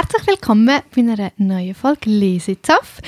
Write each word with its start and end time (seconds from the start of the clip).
Herzlich 0.00 0.28
willkommen 0.28 0.80
bei 0.94 1.00
einer 1.00 1.32
neuen 1.38 1.74
Folge 1.74 2.08
Lesezaff. 2.08 3.00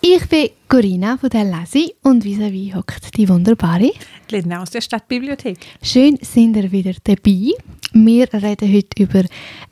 Ich 0.00 0.28
bin 0.28 0.50
Corinna 0.68 1.16
von 1.16 1.28
der 1.28 1.42
Lesi 1.42 1.92
und 2.04 2.22
vis-à-vis 2.22 2.72
hockt 2.72 3.16
die 3.16 3.28
wunderbare. 3.28 3.90
Linda 4.30 4.62
aus 4.62 4.70
der 4.70 4.80
Stadtbibliothek. 4.80 5.58
Schön 5.82 6.16
sind 6.22 6.56
ihr 6.56 6.70
wieder 6.70 6.92
dabei. 7.02 7.50
Wir 7.92 8.32
reden 8.32 8.72
heute 8.72 9.02
über 9.02 9.24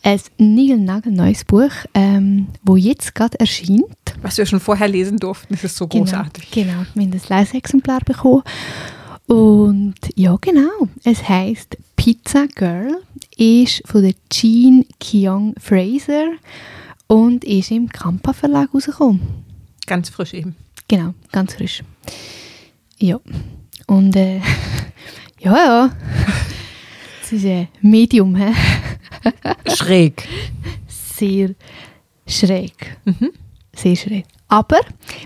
ein 0.03 0.21
niegelnagelneues 0.39 1.45
Buch, 1.45 1.71
ähm, 1.95 2.49
wo 2.65 2.75
jetzt 2.75 3.15
gerade 3.15 3.39
erscheint. 3.39 3.85
Was 4.23 4.37
wir 4.39 4.45
schon 4.45 4.59
vorher 4.59 4.89
lesen 4.89 5.19
durften, 5.19 5.55
das 5.55 5.63
ist 5.63 5.77
so 5.77 5.87
großartig. 5.87 6.51
Genau, 6.51 6.73
genau. 6.73 6.87
wir 6.95 7.05
haben 7.05 7.13
ein 7.13 7.39
Leseexemplar 7.39 8.01
bekommen. 8.01 8.43
Und 9.27 9.95
ja, 10.17 10.37
genau. 10.41 10.89
Es 11.05 11.29
heißt 11.29 11.79
Pizza 11.95 12.47
Girl, 12.55 13.01
ist 13.37 13.83
von 13.87 14.03
der 14.03 14.15
Jean 14.31 14.85
Keong 15.01 15.55
Fraser 15.59 16.33
und 17.07 17.45
ist 17.45 17.71
im 17.71 17.89
Kampa 17.89 18.33
Verlag 18.33 18.73
rausgekommen. 18.73 19.21
Ganz 19.87 20.09
frisch 20.09 20.35
eben. 20.35 20.57
Genau, 20.89 21.15
ganz 21.33 21.55
frisch. 21.55 21.83
Ja. 22.99 23.21
Und 23.87 24.17
äh, 24.17 24.41
ja, 25.41 25.57
ja. 25.57 25.97
Es 27.23 27.33
ist 27.33 27.47
ein 27.47 27.69
Medium, 27.81 28.37
hä? 28.37 28.53
Schräg. 29.75 30.29
sehr 30.87 31.55
schräg. 32.27 32.99
Mhm. 33.07 33.33
Sehr 33.75 33.97
schräg. 33.97 34.27
Aber 34.49 34.81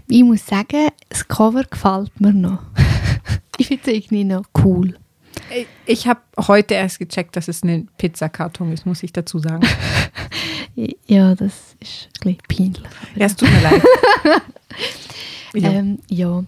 ich 0.09 0.23
muss 0.23 0.47
sagen, 0.47 0.91
das 1.09 1.27
Cover 1.27 1.65
gefällt 1.65 2.21
mir 2.21 2.33
noch. 2.33 2.61
ich 3.59 3.67
finde 3.67 3.83
es 3.85 3.93
irgendwie 3.93 4.25
noch 4.25 4.45
cool. 4.63 4.97
Ich 5.87 6.07
habe 6.07 6.21
heute 6.47 6.75
erst 6.75 6.99
gecheckt, 6.99 7.37
dass 7.37 7.49
es 7.49 7.63
ein 7.63 7.89
Pizzakarton 7.99 8.73
ist, 8.73 8.87
muss 8.87 9.03
ich 9.03 9.13
dazu 9.13 9.39
sagen. 9.39 9.67
Ja, 11.09 11.35
das 11.35 11.75
ist 11.81 12.09
ein 12.25 12.37
bisschen 12.37 12.73
peinlich. 12.75 12.93
Ja, 13.17 13.27
es 13.27 13.35
tut 13.35 13.51
mir 13.51 13.61
leid. 13.63 13.83
Ja. 15.55 15.71
Ähm, 15.73 15.99
ja. 16.09 16.45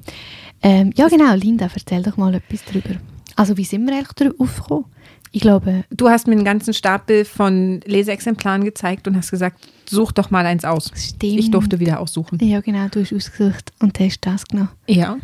Ähm, 0.63 0.93
ja, 0.95 1.09
genau. 1.09 1.35
Linda, 1.35 1.69
erzähl 1.75 2.03
doch 2.03 2.17
mal 2.17 2.35
etwas 2.35 2.65
drüber. 2.65 2.91
Also, 3.35 3.57
wie 3.57 3.65
sind 3.65 3.87
wir 3.87 3.95
eigentlich 3.97 4.13
darauf 4.13 4.39
aufgekommen? 4.39 4.85
Ich 5.33 5.41
glaube, 5.41 5.85
Du 5.91 6.09
hast 6.09 6.27
mir 6.27 6.35
einen 6.35 6.45
ganzen 6.45 6.75
Stapel 6.75 7.25
von 7.25 7.81
Leseexemplaren 7.87 8.63
gezeigt 8.63 9.09
und 9.09 9.17
hast 9.17 9.31
gesagt, 9.31 9.67
such 9.89 10.13
doch 10.13 10.31
mal 10.31 10.45
eins 10.45 10.65
aus. 10.65 10.93
stimmt. 10.95 11.23
Ich 11.23 11.51
durfte 11.51 11.81
wieder 11.81 11.99
aussuchen. 11.99 12.39
Ja, 12.43 12.61
genau. 12.61 12.89
Du 12.89 13.01
hast 13.01 13.13
ausgesucht 13.13 13.73
und 13.81 13.99
hast 13.99 14.21
das 14.21 14.45
genommen. 14.47 14.71
Ja. 14.87 15.17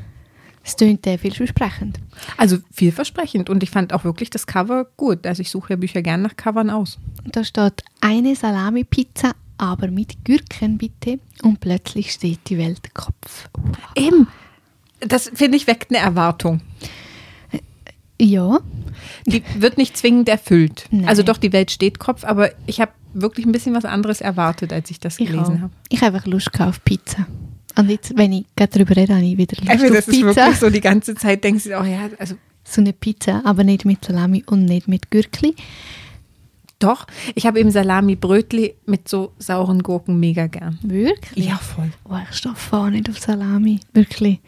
Es 0.66 0.74
klingt 0.74 1.06
äh, 1.06 1.16
vielversprechend. 1.16 2.00
Also 2.36 2.58
vielversprechend 2.72 3.48
und 3.48 3.62
ich 3.62 3.70
fand 3.70 3.92
auch 3.92 4.02
wirklich 4.02 4.30
das 4.30 4.48
Cover 4.48 4.86
gut. 4.96 5.24
Also 5.24 5.40
ich 5.40 5.50
suche 5.50 5.74
ja 5.74 5.76
Bücher 5.76 6.02
gern 6.02 6.22
nach 6.22 6.36
Covern 6.36 6.70
aus. 6.70 6.98
Da 7.24 7.44
steht 7.44 7.84
eine 8.00 8.34
Salami-Pizza, 8.34 9.32
aber 9.58 9.88
mit 9.92 10.24
Gürken 10.24 10.76
bitte. 10.76 11.20
Und 11.42 11.60
plötzlich 11.60 12.12
steht 12.12 12.40
die 12.48 12.58
Welt 12.58 12.92
Kopf. 12.94 13.48
Eben. 13.94 14.26
Das 14.98 15.30
finde 15.32 15.56
ich 15.56 15.68
weckt 15.68 15.90
eine 15.90 16.00
Erwartung. 16.00 16.60
Ja, 18.20 18.58
Die 19.26 19.44
wird 19.58 19.76
nicht 19.76 19.96
zwingend 19.96 20.28
erfüllt. 20.28 20.86
Nein. 20.90 21.06
Also 21.06 21.22
doch, 21.22 21.36
die 21.36 21.52
Welt 21.52 21.70
steht 21.70 22.00
Kopf, 22.00 22.24
aber 22.24 22.50
ich 22.66 22.80
habe 22.80 22.90
wirklich 23.12 23.46
ein 23.46 23.52
bisschen 23.52 23.74
was 23.74 23.84
anderes 23.84 24.20
erwartet, 24.20 24.72
als 24.72 24.90
ich 24.90 24.98
das 24.98 25.20
ich 25.20 25.28
gelesen 25.28 25.62
habe. 25.62 25.72
Ich 25.90 26.02
habe 26.02 26.16
einfach 26.16 26.26
Lust 26.26 26.50
auf 26.60 26.82
Pizza. 26.82 27.26
Und 27.78 27.90
jetzt, 27.90 28.16
wenn 28.16 28.32
ich 28.32 28.46
gerade 28.56 28.72
darüber 28.72 28.96
rede, 28.96 29.14
habe 29.14 29.24
ich 29.24 29.36
wieder 29.36 29.56
Lust 29.60 29.70
auf 29.70 29.90
das 29.90 30.08
ist 30.08 30.10
Pizza. 30.10 30.36
wirklich 30.36 30.56
so, 30.58 30.70
die 30.70 30.80
ganze 30.80 31.14
Zeit 31.14 31.44
denkst 31.44 31.64
du, 31.64 31.78
oh 31.80 31.84
ja, 31.84 32.08
also 32.18 32.34
So 32.64 32.80
eine 32.80 32.92
Pizza, 32.92 33.42
aber 33.44 33.64
nicht 33.64 33.84
mit 33.84 34.04
Salami 34.04 34.42
und 34.46 34.64
nicht 34.64 34.88
mit 34.88 35.10
Gürkli. 35.10 35.54
doch. 36.78 37.06
Ich 37.34 37.46
habe 37.46 37.60
eben 37.60 37.70
Salami-Brötli 37.70 38.74
mit 38.86 39.08
so 39.08 39.32
sauren 39.38 39.82
Gurken 39.82 40.18
mega 40.20 40.46
gern. 40.46 40.78
Wirklich? 40.82 41.50
voll. 41.60 41.90
Oh, 42.04 42.16
ich 42.28 42.36
stehe 42.36 42.54
voll 42.54 42.90
nicht 42.90 43.08
auf 43.08 43.18
Salami. 43.18 43.80
Wirklich. 43.92 44.40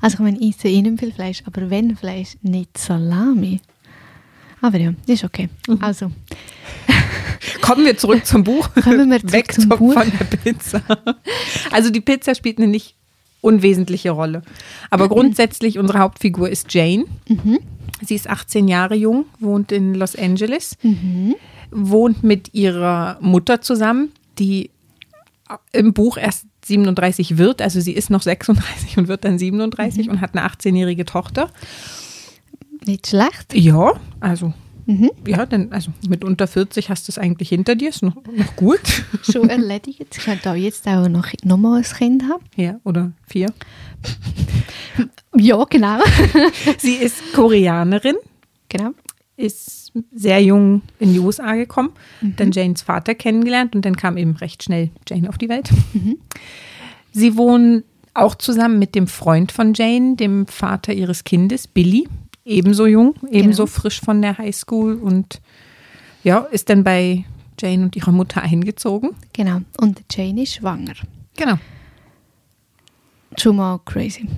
Also 0.00 0.14
ich 0.14 0.20
meine, 0.20 0.38
ich 0.38 0.56
esse 0.56 0.68
eh 0.68 0.82
nicht 0.82 0.98
viel 1.00 1.12
Fleisch, 1.12 1.42
aber 1.46 1.70
wenn 1.70 1.96
Fleisch, 1.96 2.36
nicht 2.42 2.78
Salami. 2.78 3.60
Aber 4.60 4.78
ja, 4.78 4.92
ist 5.06 5.24
okay. 5.24 5.48
Mhm. 5.68 5.78
Also, 5.80 6.10
Kommen 7.60 7.84
wir 7.84 7.96
zurück 7.96 8.24
zum 8.26 8.44
Buch. 8.44 8.68
Kommen 8.82 9.10
wir 9.10 9.18
zurück 9.20 9.32
Weg 9.32 9.52
zum 9.52 9.68
Buch. 9.70 9.92
von 9.94 10.10
der 10.10 10.24
Pizza. 10.36 10.82
Also 11.70 11.90
die 11.90 12.00
Pizza 12.00 12.34
spielt 12.34 12.58
eine 12.58 12.66
nicht 12.68 12.94
unwesentliche 13.40 14.10
Rolle. 14.10 14.42
Aber 14.90 15.08
grundsätzlich, 15.08 15.78
unsere 15.78 16.00
Hauptfigur 16.00 16.48
ist 16.48 16.72
Jane. 16.74 17.04
mhm. 17.28 17.58
Sie 18.00 18.14
ist 18.14 18.28
18 18.28 18.68
Jahre 18.68 18.94
jung, 18.94 19.24
wohnt 19.40 19.72
in 19.72 19.94
Los 19.94 20.14
Angeles, 20.14 20.76
Mhm. 20.82 21.34
wohnt 21.72 22.22
mit 22.22 22.54
ihrer 22.54 23.18
Mutter 23.20 23.60
zusammen, 23.60 24.12
die 24.38 24.70
im 25.72 25.94
Buch 25.94 26.16
erst 26.16 26.44
37 26.64 27.38
wird. 27.38 27.60
Also 27.62 27.80
sie 27.80 27.92
ist 27.92 28.10
noch 28.10 28.22
36 28.22 28.98
und 28.98 29.08
wird 29.08 29.24
dann 29.24 29.38
37 29.38 30.06
Mhm. 30.06 30.12
und 30.12 30.20
hat 30.20 30.36
eine 30.36 30.44
18-jährige 30.46 31.04
Tochter. 31.06 31.50
nicht 32.86 33.08
schlecht. 33.08 33.52
Ja, 33.54 33.94
also 34.20 34.52
Mhm. 34.88 35.10
ja, 35.26 35.44
denn 35.44 35.70
also 35.70 35.90
mit 36.08 36.24
unter 36.24 36.46
40 36.46 36.88
hast 36.88 37.06
du 37.08 37.12
es 37.12 37.18
eigentlich 37.18 37.50
hinter 37.50 37.74
dir, 37.74 37.90
ist 37.90 38.02
noch, 38.02 38.14
noch 38.16 38.56
gut. 38.56 38.80
Schon 39.30 39.50
erledigt. 39.50 40.06
Ich 40.16 40.24
könnte 40.24 40.50
auch 40.50 40.54
jetzt 40.54 40.88
auch 40.88 41.08
noch, 41.08 41.26
noch 41.44 41.58
mal 41.58 41.76
ein 41.76 41.82
Kind 41.84 42.22
haben. 42.22 42.42
Ja, 42.56 42.80
oder 42.84 43.12
vier. 43.26 43.52
Ja, 45.36 45.62
genau. 45.64 45.98
Sie 46.78 46.94
ist 46.94 47.32
Koreanerin, 47.34 48.16
genau. 48.70 48.90
ist 49.36 49.92
sehr 50.12 50.42
jung 50.42 50.82
in 50.98 51.12
die 51.12 51.20
USA 51.20 51.54
gekommen, 51.54 51.90
Mhm. 52.20 52.34
dann 52.36 52.52
Janes 52.52 52.82
Vater 52.82 53.14
kennengelernt 53.14 53.76
und 53.76 53.84
dann 53.84 53.94
kam 53.96 54.16
eben 54.16 54.36
recht 54.36 54.62
schnell 54.62 54.90
Jane 55.08 55.28
auf 55.28 55.36
die 55.38 55.48
Welt. 55.48 55.70
Mhm. 55.92 56.16
Sie 57.12 57.36
wohnen 57.36 57.84
auch 58.14 58.34
zusammen 58.34 58.78
mit 58.78 58.94
dem 58.94 59.06
Freund 59.06 59.52
von 59.52 59.74
Jane, 59.74 60.16
dem 60.16 60.46
Vater 60.46 60.92
ihres 60.92 61.24
Kindes, 61.24 61.68
Billy, 61.68 62.08
ebenso 62.48 62.86
jung, 62.86 63.14
ebenso 63.30 63.64
Genau. 63.64 63.74
frisch 63.80 64.00
von 64.00 64.22
der 64.22 64.38
Highschool 64.38 64.94
und 64.94 65.40
ja, 66.24 66.38
ist 66.40 66.68
dann 66.70 66.82
bei 66.84 67.24
Jane 67.60 67.84
und 67.84 67.96
ihrer 67.96 68.12
Mutter 68.12 68.42
eingezogen. 68.42 69.10
Genau. 69.32 69.60
Und 69.78 70.02
Jane 70.10 70.42
ist 70.42 70.54
schwanger. 70.54 70.94
Genau. 71.36 71.58
Schon 73.36 73.56
mal 73.56 73.78
crazy. 73.84 74.28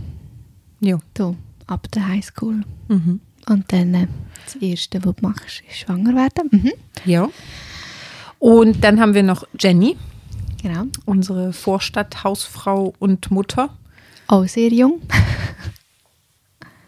Ja. 0.81 0.99
Du, 1.15 1.37
ab 1.67 1.91
der 1.93 2.09
Highschool. 2.09 2.63
Mhm. 2.89 3.21
Und 3.49 3.73
dann 3.73 3.95
äh, 3.95 4.07
das 4.45 4.57
Erste, 4.57 5.05
was 5.05 5.15
du 5.17 5.23
machst, 5.27 5.63
ist 5.69 5.79
schwanger 5.79 6.15
werden. 6.15 6.49
Mhm. 6.51 6.73
Ja. 7.05 7.29
Und 8.39 8.83
dann 8.85 9.01
haben 9.01 9.15
wir 9.15 9.23
noch 9.23 9.45
Jenny, 9.59 9.97
Genau. 10.63 10.85
unsere 11.07 11.53
Vorstadthausfrau 11.53 12.93
und 12.99 13.31
Mutter. 13.31 13.71
Auch 14.27 14.47
sehr 14.47 14.69
jung, 14.69 15.01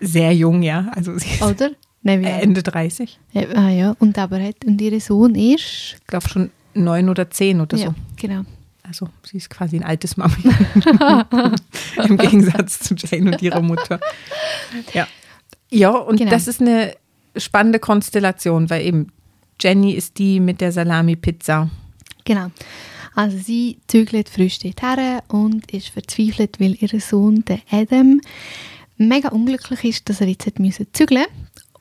Sehr 0.02 0.32
jung, 0.34 0.62
ja. 0.62 0.90
Also 0.94 1.16
sie 1.18 1.30
ist 1.30 1.42
oder? 1.42 1.70
Nein, 2.02 2.24
alt? 2.24 2.42
Ende 2.42 2.62
30. 2.62 3.18
Ja, 3.32 3.42
ah, 3.54 3.68
ja. 3.70 3.96
Und 3.98 4.18
aber 4.18 4.40
hat, 4.42 4.64
und 4.66 4.80
ihr 4.80 5.00
Sohn 5.00 5.34
ist. 5.34 5.96
Ich 6.00 6.06
glaube 6.06 6.28
schon 6.28 6.50
neun 6.74 7.08
oder 7.08 7.30
zehn 7.30 7.60
oder 7.60 7.76
so. 7.78 7.84
Ja, 7.84 7.94
genau. 8.16 8.42
Also 8.82 9.08
sie 9.22 9.36
ist 9.36 9.48
quasi 9.48 9.76
ein 9.76 9.84
altes 9.84 10.16
Mami. 10.16 10.34
Im 12.08 12.16
Gegensatz 12.16 12.80
zu 12.80 12.94
Jane 12.94 13.30
und 13.30 13.40
ihrer 13.40 13.62
Mutter. 13.62 14.00
Ja. 14.92 15.06
Ja, 15.70 15.90
und 15.90 16.16
Genau. 16.16 16.30
das 16.30 16.48
ist 16.48 16.60
eine 16.60 16.94
spannende 17.36 17.78
Konstellation, 17.78 18.68
weil 18.68 18.84
eben 18.84 19.12
Jenny 19.60 19.92
ist 19.92 20.18
die 20.18 20.40
mit 20.40 20.60
der 20.60 20.72
Salami-Pizza. 20.72 21.70
Genau. 22.24 22.50
Also 23.14 23.38
sie 23.38 23.78
zügelt 23.86 24.28
frisch 24.28 24.58
her 24.62 25.22
und 25.28 25.70
ist 25.70 25.88
verzweifelt, 25.88 26.58
weil 26.60 26.76
ihr 26.80 27.00
Sohn, 27.00 27.44
der 27.44 27.60
Adam, 27.70 28.20
mega 29.08 29.28
unglücklich 29.30 29.84
ist, 29.84 30.08
dass 30.08 30.20
er 30.20 30.28
jetzt 30.28 30.46
hat 30.46 30.58
müssen 30.58 30.86
zügeln 30.92 31.24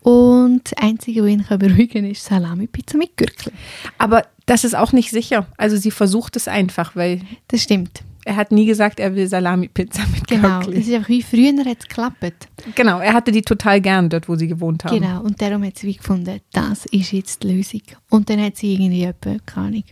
Und 0.02 0.62
das 0.66 0.74
Einzige, 0.74 1.24
was 1.24 1.30
ihn 1.30 1.46
beruhigen 1.60 2.02
kann, 2.04 2.06
ist 2.12 2.24
Salami-Pizza 2.26 2.98
mit 2.98 3.16
Gürkli. 3.18 3.52
Aber 3.98 4.26
das 4.46 4.64
ist 4.64 4.76
auch 4.76 4.92
nicht 4.94 5.12
sicher. 5.12 5.46
Also 5.58 5.78
sie 5.78 5.92
versucht 5.92 6.36
es 6.36 6.48
einfach, 6.48 6.96
weil 6.96 7.22
Das 7.48 7.62
stimmt. 7.62 8.04
er 8.26 8.36
hat 8.36 8.52
nie 8.52 8.66
gesagt, 8.66 9.00
er 9.00 9.16
will 9.16 9.28
Salami-Pizza 9.28 10.02
mit 10.14 10.28
Genau. 10.28 10.60
Gürkli. 10.62 10.80
Es 10.80 10.88
ist 10.88 10.94
einfach 10.96 11.10
wie 11.10 11.22
früher 11.22 11.66
hat 11.66 11.78
es 11.80 11.88
geklappt. 11.88 12.48
Genau, 12.76 13.00
er 13.00 13.14
hatte 13.14 13.32
die 13.32 13.42
total 13.44 13.80
gern 13.82 14.10
dort, 14.10 14.28
wo 14.28 14.36
sie 14.36 14.48
gewohnt 14.48 14.84
haben. 14.86 15.00
Genau. 15.00 15.22
Und 15.22 15.42
darum 15.42 15.64
hat 15.64 15.78
sie 15.78 15.88
wie 15.88 15.96
gefunden, 15.96 16.40
das 16.54 16.86
ist 16.88 17.12
jetzt 17.12 17.44
die 17.44 17.52
Lösung. 17.54 17.82
Und 18.10 18.30
dann 18.30 18.42
hat 18.42 18.58
sie 18.58 18.74
irgendwie 18.74 19.04
etwa, 19.04 19.38
keine 19.46 19.68
Ahnung, 19.68 19.84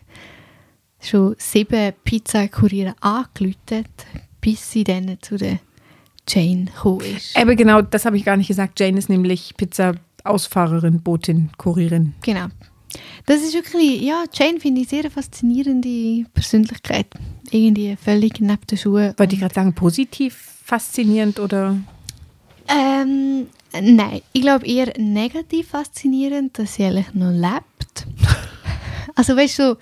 schon 1.02 1.36
sieben 1.38 1.94
Pizzakuriere 2.04 2.94
angelötet, 3.02 3.88
bis 4.42 4.72
sie 4.72 4.84
dann 4.84 5.18
zu 5.22 5.38
der 5.38 5.60
Jane 6.30 6.66
gekommen 6.66 7.02
ist. 7.02 7.36
Aber 7.36 7.56
genau, 7.56 7.82
das 7.82 8.06
habe 8.06 8.18
ich 8.18 8.26
gar 8.26 8.38
nicht 8.38 8.48
gesagt. 8.48 8.80
Jane 8.80 8.98
ist 8.98 9.10
nämlich 9.10 9.56
Pizza-Ausfahrerin, 9.58 11.02
Botin, 11.02 11.50
Kurierin. 11.58 12.14
Genau. 12.22 12.46
Das 13.26 13.42
ist 13.42 13.54
wirklich, 13.54 14.02
ja, 14.02 14.24
Jane 14.34 14.60
finde 14.60 14.82
ich 14.82 14.90
sehr 14.90 15.02
eine 15.02 15.10
faszinierende 15.10 16.26
Persönlichkeit. 16.34 17.08
Irgendwie 17.52 17.96
völlig 17.96 18.40
neben 18.40 18.66
den 18.70 18.78
Schuhen. 18.78 19.14
Wollte 19.18 19.34
ich 19.36 19.42
gerade 19.42 19.54
sagen, 19.54 19.74
positiv 19.74 20.36
faszinierend 20.64 21.40
oder? 21.40 21.78
Ähm, 22.68 23.48
Äh, 23.72 23.82
Nein, 23.82 24.22
ich 24.34 24.42
glaube 24.42 24.66
eher 24.66 24.94
negativ 24.98 25.70
faszinierend, 25.70 26.58
dass 26.58 26.76
sie 26.76 26.86
eigentlich 26.86 27.14
noch 27.14 27.32
lebt. 27.32 28.08
also 29.16 29.36
weißt 29.36 29.60
du, 29.60 29.78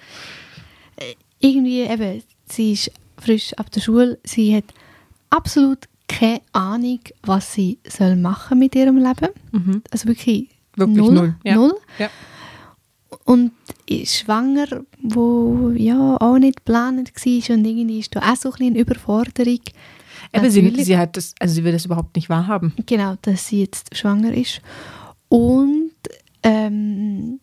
äh, 0.97 1.15
irgendwie 1.39 1.81
eben, 1.81 2.21
sie 2.49 2.73
ist 2.73 2.91
frisch 3.17 3.53
ab 3.53 3.71
der 3.71 3.81
Schule, 3.81 4.19
sie 4.23 4.55
hat 4.55 4.65
absolut 5.29 5.87
keine 6.07 6.41
Ahnung, 6.53 6.99
was 7.23 7.53
sie 7.53 7.79
soll 7.87 8.15
machen 8.15 8.59
mit 8.59 8.75
ihrem 8.75 8.97
Leben. 8.97 9.29
Mhm. 9.51 9.83
Also 9.91 10.07
wirklich, 10.07 10.49
Wirklich 10.75 10.97
null. 10.97 11.13
null, 11.13 11.35
ja. 11.43 11.55
null. 11.55 11.75
Ja. 11.99 12.09
Und 13.25 13.51
schwanger, 14.05 14.67
wo 15.01 15.71
ja 15.75 16.17
auch 16.19 16.37
nicht 16.37 16.57
geplant 16.57 17.11
war 17.13 17.55
und 17.55 17.65
irgendwie 17.65 17.99
ist 17.99 18.15
da 18.15 18.19
auch 18.19 18.35
so 18.35 18.49
ein 18.49 18.51
bisschen 18.51 18.67
eine 18.73 18.79
Überforderung. 18.79 19.59
Aber 20.33 20.49
sie, 20.49 20.83
sie 20.83 20.97
hat 20.97 21.15
das, 21.17 21.33
also 21.39 21.55
sie 21.55 21.63
will 21.63 21.71
das 21.71 21.85
überhaupt 21.85 22.15
nicht 22.15 22.29
wahrhaben. 22.29 22.73
Genau, 22.85 23.15
dass 23.21 23.47
sie 23.47 23.61
jetzt 23.61 23.95
schwanger 23.95 24.33
ist. 24.33 24.61
Und 25.29 25.91
ähm, 26.43 27.39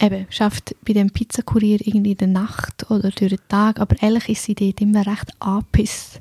eben, 0.00 0.26
schafft 0.30 0.74
bei 0.84 0.92
dem 0.92 1.10
Pizzakurier 1.10 1.78
irgendwie 1.86 2.12
in 2.12 2.18
der 2.18 2.28
Nacht 2.28 2.90
oder 2.90 3.10
durch 3.10 3.30
den 3.30 3.38
Tag, 3.48 3.80
aber 3.80 4.00
ehrlich 4.02 4.28
ist 4.28 4.44
sie 4.44 4.54
dort 4.54 4.80
immer 4.80 5.06
recht 5.06 5.30
angepisst. 5.40 6.20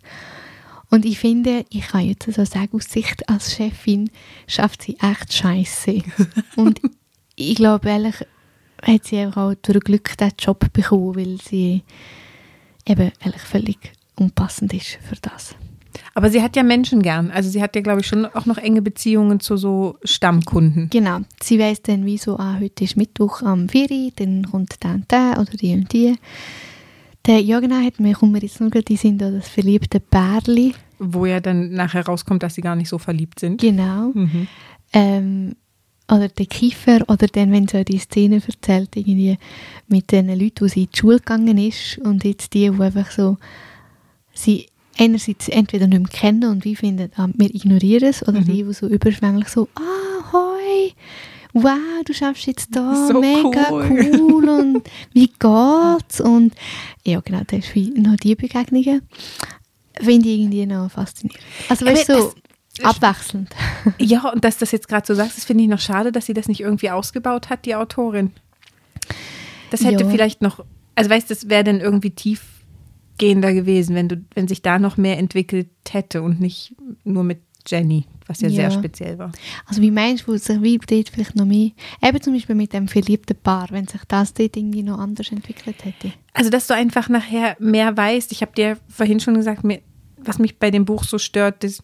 Und 0.92 1.06
ich 1.06 1.20
finde, 1.20 1.66
ich 1.70 1.88
kann 1.88 2.06
jetzt 2.06 2.32
so 2.32 2.44
sagen, 2.44 2.76
aus 2.76 2.84
Sicht 2.84 3.28
als 3.30 3.56
Chefin 3.56 4.12
schafft 4.46 4.84
sie 4.84 4.98
echt 5.00 5.34
scheiße. 5.34 6.04
Und 6.58 6.82
ich 7.36 7.56
glaube, 7.56 7.90
ehrlich 7.90 8.16
hat 8.84 9.06
sie 9.06 9.20
einfach 9.20 9.52
auch 9.52 9.56
durch 9.62 9.80
Glück 9.80 10.18
diesen 10.18 10.34
Job 10.38 10.72
bekommen, 10.74 11.16
weil 11.16 11.38
sie 11.42 11.84
eben 12.86 13.12
ehrlich 13.24 13.42
völlig 13.42 13.94
unpassend 14.18 14.74
ist 14.74 15.00
für 15.08 15.16
das. 15.22 15.56
Aber 16.14 16.30
sie 16.30 16.42
hat 16.42 16.58
ja 16.58 16.64
Menschen 16.64 17.02
gern. 17.02 17.32
Also 17.32 17.50
sie 17.50 17.62
hat 17.62 17.74
ja, 17.76 17.82
glaube 17.82 18.02
ich, 18.02 18.08
schon 18.08 18.26
auch 18.26 18.46
noch 18.46 18.58
enge 18.58 18.82
Beziehungen 18.82 19.40
zu 19.40 19.56
so 19.56 19.98
Stammkunden. 20.04 20.90
Genau, 20.90 21.20
sie 21.42 21.58
weiss 21.58 21.82
dann, 21.82 22.06
wieso, 22.06 22.38
ah, 22.38 22.58
heute 22.60 22.84
ist 22.84 22.98
Mittwoch 22.98 23.42
am 23.44 23.70
4 23.70 23.92
Uhr, 23.92 24.12
dann 24.18 24.46
kommt 24.50 24.84
der 24.84 24.92
und 24.92 25.12
der 25.12 25.38
oder 25.40 25.52
die 25.58 25.74
und 25.74 25.94
die. 25.94 26.16
Der, 27.28 27.44
genau, 27.44 27.76
hat 27.76 28.00
mir, 28.00 28.14
kommt 28.14 28.32
mir 28.32 28.40
jetzt 28.42 28.60
nur 28.60 28.70
gerade, 28.72 28.86
die 28.86 28.96
sind 28.96 29.20
da 29.22 29.30
das 29.30 29.48
verliebte 29.48 30.00
Bärli. 30.00 30.74
Wo 30.98 31.26
ja 31.26 31.40
dann 31.40 31.72
nachher 31.72 32.06
rauskommt, 32.06 32.42
dass 32.44 32.56
sie 32.56 32.62
gar 32.62 32.76
nicht 32.76 32.90
so 32.90 32.98
verliebt 32.98 33.40
sind. 33.40 33.62
Genau. 33.62 34.12
Mhm. 34.14 34.48
Ähm, 34.94 35.56
oder 36.10 36.28
der 36.28 36.46
Kiefer, 36.48 37.00
oder 37.08 37.28
dann, 37.28 37.52
wenn 37.52 37.68
sie 37.68 37.80
auch 37.80 37.86
die 37.86 38.00
Szene 38.00 38.42
erzählt, 38.46 38.90
irgendwie 38.96 39.38
mit 39.88 40.12
den 40.12 40.28
Leuten, 40.28 40.62
wo 40.62 40.68
sie 40.68 40.84
in 40.84 40.90
die 40.94 40.98
Schule 41.00 41.18
gegangen 41.18 41.58
ist 41.58 42.00
und 42.00 42.24
jetzt 42.24 42.54
die, 42.54 42.70
die 42.70 42.82
einfach 42.82 43.10
so, 43.12 43.38
sie 44.34 44.66
einerseits 44.98 45.48
entweder 45.48 45.88
nicht 45.88 46.00
mehr 46.02 46.10
kennen 46.10 46.50
und 46.52 46.66
wie 46.66 46.76
finden, 46.76 47.12
ah, 47.16 47.30
wir 47.34 47.54
ignorieren 47.54 48.10
es, 48.10 48.28
oder 48.28 48.42
Mhm. 48.42 48.46
die, 48.46 48.64
die 48.64 48.74
so 48.74 48.88
überschwänglich 48.88 49.48
so, 49.48 49.70
ah, 49.76 50.34
hoi, 50.34 50.92
wow, 51.54 51.78
du 52.06 52.14
schaffst 52.14 52.46
jetzt 52.48 52.76
da, 52.76 53.08
So 53.08 53.20
mega 53.20 53.68
cool. 53.72 53.90
cool. 54.20 54.50
und 54.60 54.90
wie 55.14 55.28
geht's? 55.28 56.22
Und 56.22 56.54
ja, 57.06 57.20
genau, 57.22 57.42
das 57.48 57.60
ist 57.60 57.76
wie 57.76 57.90
noch 57.92 58.16
die 58.18 58.36
Begegnungen. 58.36 59.02
Finde 60.00 60.30
ich 60.30 60.40
irgendwie 60.42 60.66
noch 60.66 60.90
faszinierend. 60.92 61.44
Also, 61.70 61.86
weißt 61.86 62.10
du, 62.10 62.14
so 62.22 62.34
abwechselnd. 62.84 63.50
Ja, 64.00 64.30
und 64.30 64.44
dass 64.46 64.58
das 64.58 64.72
jetzt 64.72 64.88
gerade 64.88 65.06
so 65.06 65.14
sagst, 65.14 65.38
das 65.38 65.46
finde 65.46 65.64
ich 65.64 65.70
noch 65.70 65.80
schade, 65.80 66.12
dass 66.12 66.26
sie 66.26 66.34
das 66.34 66.48
nicht 66.48 66.62
irgendwie 66.62 66.90
ausgebaut 66.90 67.50
hat, 67.50 67.66
die 67.66 67.76
Autorin. 67.76 68.32
Das 69.70 69.84
hätte 69.84 70.04
Ja. 70.06 70.10
vielleicht 70.10 70.42
noch, 70.42 70.64
also 70.96 71.10
weißt 71.10 71.30
du, 71.30 71.34
das 71.34 71.50
wäre 71.50 71.64
dann 71.64 71.80
irgendwie 71.82 72.12
tiefgehender 72.12 73.54
gewesen, 73.54 73.96
wenn 73.96 74.08
du, 74.10 74.24
wenn 74.36 74.48
sich 74.48 74.62
da 74.62 74.80
noch 74.80 74.98
mehr 74.98 75.18
entwickelt 75.18 75.70
hätte 75.90 76.22
und 76.22 76.40
nicht 76.40 76.76
nur 77.04 77.24
mit 77.24 77.42
Jenny, 77.68 78.06
was 78.32 78.42
ja, 78.42 78.48
Ja. 78.50 78.70
sehr 78.70 78.72
speziell 78.72 79.18
war. 79.20 79.32
Also 79.68 79.82
wie 79.82 79.92
meinst 79.92 80.28
du, 80.28 80.32
wo 80.34 80.38
sich 80.38 80.62
wie 80.62 80.78
dort 80.78 81.10
vielleicht 81.10 81.36
noch 81.36 81.46
mehr, 81.46 81.72
eben 82.04 82.22
zum 82.22 82.34
Beispiel 82.34 82.56
mit 82.56 82.74
dem 82.74 82.88
verliebten 82.88 83.36
Paar, 83.38 83.68
wenn 83.72 83.88
sich 83.88 84.02
das 84.08 84.34
dort 84.34 84.58
irgendwie 84.58 84.84
noch 84.84 85.00
anders 85.00 85.32
entwickelt 85.32 85.84
hätte? 85.86 86.14
Also, 86.34 86.50
dass 86.50 86.68
du 86.68 86.74
einfach 86.74 87.10
nachher 87.10 87.56
mehr 87.60 87.96
weißt. 87.96 88.32
Ich 88.32 88.42
habe 88.42 88.54
dir 88.56 88.78
vorhin 88.88 89.20
schon 89.20 89.34
gesagt, 89.36 89.64
mir, 89.64 89.82
was 90.18 90.40
mich 90.40 90.58
bei 90.58 90.72
dem 90.72 90.86
Buch 90.86 91.04
so 91.04 91.18
stört, 91.18 91.64
ist, 91.64 91.82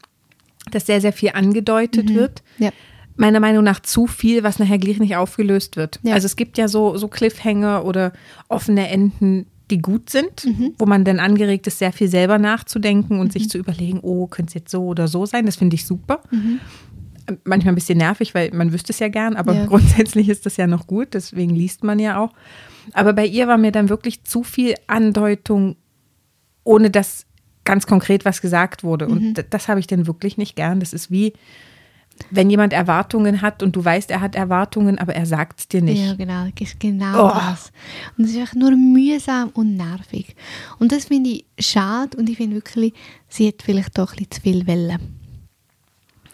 dass 0.72 0.86
sehr, 0.86 1.02
sehr 1.02 1.14
viel 1.14 1.32
angedeutet 1.34 2.14
wird. 2.14 2.42
Ja. 2.58 2.72
meiner 3.20 3.40
Meinung 3.40 3.64
nach 3.64 3.80
zu 3.80 4.06
viel, 4.06 4.44
was 4.44 4.60
nachher 4.60 4.78
gleich 4.78 5.00
nicht 5.00 5.16
aufgelöst 5.16 5.76
wird. 5.76 6.00
Ja. 6.04 6.14
Also 6.14 6.28
es 6.28 6.36
gibt 6.36 6.58
ja 6.60 6.68
so, 6.68 6.98
so 6.98 7.08
Cliffhanger 7.08 7.84
oder 7.84 8.14
offene 8.48 8.88
Enden, 8.90 9.48
die 9.70 9.80
gut 9.82 10.10
sind, 10.10 10.46
Mhm. 10.46 10.74
wo 10.78 10.86
man 10.86 11.04
dann 11.04 11.20
angeregt 11.20 11.68
ist, 11.68 11.80
sehr 11.80 11.92
viel 11.92 12.08
selber 12.08 12.38
nachzudenken 12.38 13.20
und 13.20 13.34
sich 13.34 13.50
zu 13.50 13.58
überlegen, 13.58 14.00
oh, 14.02 14.28
könnte 14.28 14.50
es 14.52 14.54
jetzt 14.54 14.72
so 14.72 14.86
oder 14.86 15.08
so 15.08 15.26
sein. 15.26 15.46
Das 15.46 15.58
finde 15.58 15.76
ich 15.76 15.86
super. 15.86 16.22
Manchmal 17.44 17.74
ein 17.74 17.76
bisschen 17.76 17.98
nervig, 17.98 18.34
weil 18.34 18.52
man 18.54 18.72
wüsste 18.72 18.94
es 18.94 19.00
ja 19.00 19.10
gern, 19.10 19.36
aber 19.36 19.54
Mhm. 19.54 19.60
Ja. 19.60 19.66
grundsätzlich 19.68 20.30
ist 20.30 20.46
das 20.46 20.56
ja 20.56 20.66
noch 20.68 20.88
gut, 20.88 21.10
deswegen 21.14 21.54
liest 21.56 21.84
man 21.84 22.00
ja 22.00 22.18
auch. 22.20 22.32
Aber 22.94 23.12
bei 23.12 23.26
ihr 23.26 23.50
war 23.50 23.58
mir 23.58 23.74
dann 23.74 23.90
wirklich 23.90 24.24
zu 24.24 24.44
viel 24.44 24.76
Andeutung, 24.88 25.76
ohne 26.64 26.90
dass 26.90 27.26
ganz 27.66 27.86
konkret 27.86 28.24
was 28.24 28.40
gesagt 28.40 28.86
wurde. 28.86 29.08
Mhm. 29.08 29.12
Und 29.12 29.34
d- 29.38 29.44
das 29.50 29.68
habe 29.68 29.82
ich 29.82 29.88
dann 29.88 30.08
wirklich 30.08 30.38
nicht 30.38 30.56
gern. 30.56 30.80
Das 30.80 30.94
ist 30.94 31.12
wie, 31.12 31.34
wenn 32.32 32.50
jemand 32.50 32.74
Erwartungen 32.74 33.42
hat 33.42 33.64
und 33.64 33.76
du 33.76 33.84
weißt, 33.84 34.12
er 34.12 34.22
hat 34.22 34.36
Erwartungen, 34.36 34.98
aber 35.00 35.16
er 35.16 35.26
sagt 35.26 35.60
es 35.60 35.68
dir 35.68 35.82
nicht. 35.82 36.04
Ja, 36.06 36.14
genau, 36.16 36.48
das 36.60 36.78
genau 36.80 37.28
Oh. 37.28 37.30
das. 37.34 37.72
Und 38.18 38.26
es 38.26 38.32
ist 38.32 38.38
einfach 38.40 38.56
nur 38.56 38.72
mühsam 38.72 39.50
und 39.54 39.76
nervig. 39.76 40.36
Und 40.80 40.92
das 40.92 41.06
finde 41.06 41.30
ich 41.32 41.46
schade 41.60 42.18
und 42.18 42.30
ich 42.30 42.38
finde 42.38 42.56
wirklich, 42.56 42.94
sie 43.28 43.48
hat 43.48 43.62
vielleicht 43.64 43.98
doch 43.98 44.12
ein 44.12 44.18
bisschen 44.18 44.32
zu 44.32 44.42
viel 44.42 44.68
Wellen. 44.68 45.00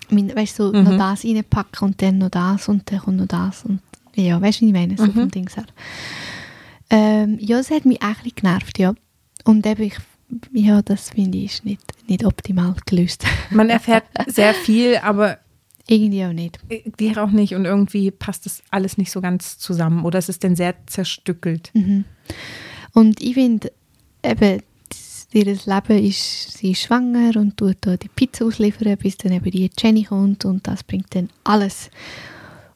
Weißt 0.10 0.60
du, 0.60 0.72
so 0.72 0.74
Mhm. 0.78 0.84
noch 0.84 0.98
das 0.98 1.26
reinpacken 1.26 1.88
und 1.88 2.02
dann 2.02 2.20
noch 2.20 2.30
das 2.30 2.68
und 2.68 2.92
dann 2.92 3.00
kommt 3.00 3.18
noch 3.18 3.28
das. 3.28 3.64
Und, 3.66 3.80
ja, 4.16 4.40
weißt 4.40 4.62
du, 4.62 4.66
wie 4.66 4.68
ich 4.68 4.74
meine? 4.74 4.96
So 4.98 5.06
Mhm. 5.06 5.14
vom 5.14 5.32
Ding 5.32 5.50
her. 5.50 5.66
Ähm, 6.90 7.38
ja, 7.40 7.60
es 7.60 7.72
hat 7.72 7.86
mich 7.86 8.02
auch 8.02 8.08
ein 8.08 8.14
bisschen 8.16 8.36
genervt, 8.36 8.78
ja. 8.78 8.94
Und 9.46 9.66
eben, 9.66 9.82
ich, 9.84 9.96
ja, 10.52 10.82
das 10.84 11.10
finde 11.10 11.38
ich 11.40 11.46
ist 11.46 11.66
nicht, 11.66 11.82
nicht 12.08 12.26
optimal 12.26 12.76
gelöst. 12.86 13.26
Man 13.50 13.70
erfährt 13.70 14.04
sehr 14.28 14.54
viel, 14.54 14.98
aber 14.98 15.40
Irgendwie 15.88 16.24
auch 16.26 16.32
nicht. 16.34 16.60
dir 17.00 17.22
auch 17.24 17.32
nicht 17.32 17.56
und 17.56 17.66
irgendwie 17.66 18.10
passt 18.12 18.46
das 18.46 18.64
alles 18.72 18.98
nicht 18.98 19.12
so 19.12 19.20
ganz 19.22 19.58
zusammen 19.58 20.06
oder 20.06 20.18
es 20.20 20.30
ist 20.30 20.44
dann 20.44 20.56
sehr 20.56 20.76
zerstückelt. 20.88 21.72
Mhm. 21.74 22.06
Und 22.94 23.22
ich 23.22 23.34
finde, 23.34 23.72
eben, 24.24 24.62
ihr 25.34 25.46
Leben 25.46 26.06
ist, 26.06 26.58
sie 26.58 26.72
ist 26.72 26.82
schwanger 26.84 27.36
und 27.40 27.58
tut 27.58 27.78
da 27.82 27.98
die 27.98 28.08
Pizza 28.08 28.46
ausliefern, 28.46 28.96
bis 28.98 29.18
dann 29.18 29.34
eben 29.34 29.52
die 29.52 29.70
Jenny 29.78 30.04
kommt 30.04 30.46
und 30.46 30.66
das 30.68 30.84
bringt 30.84 31.14
dann 31.16 31.30
alles 31.44 31.90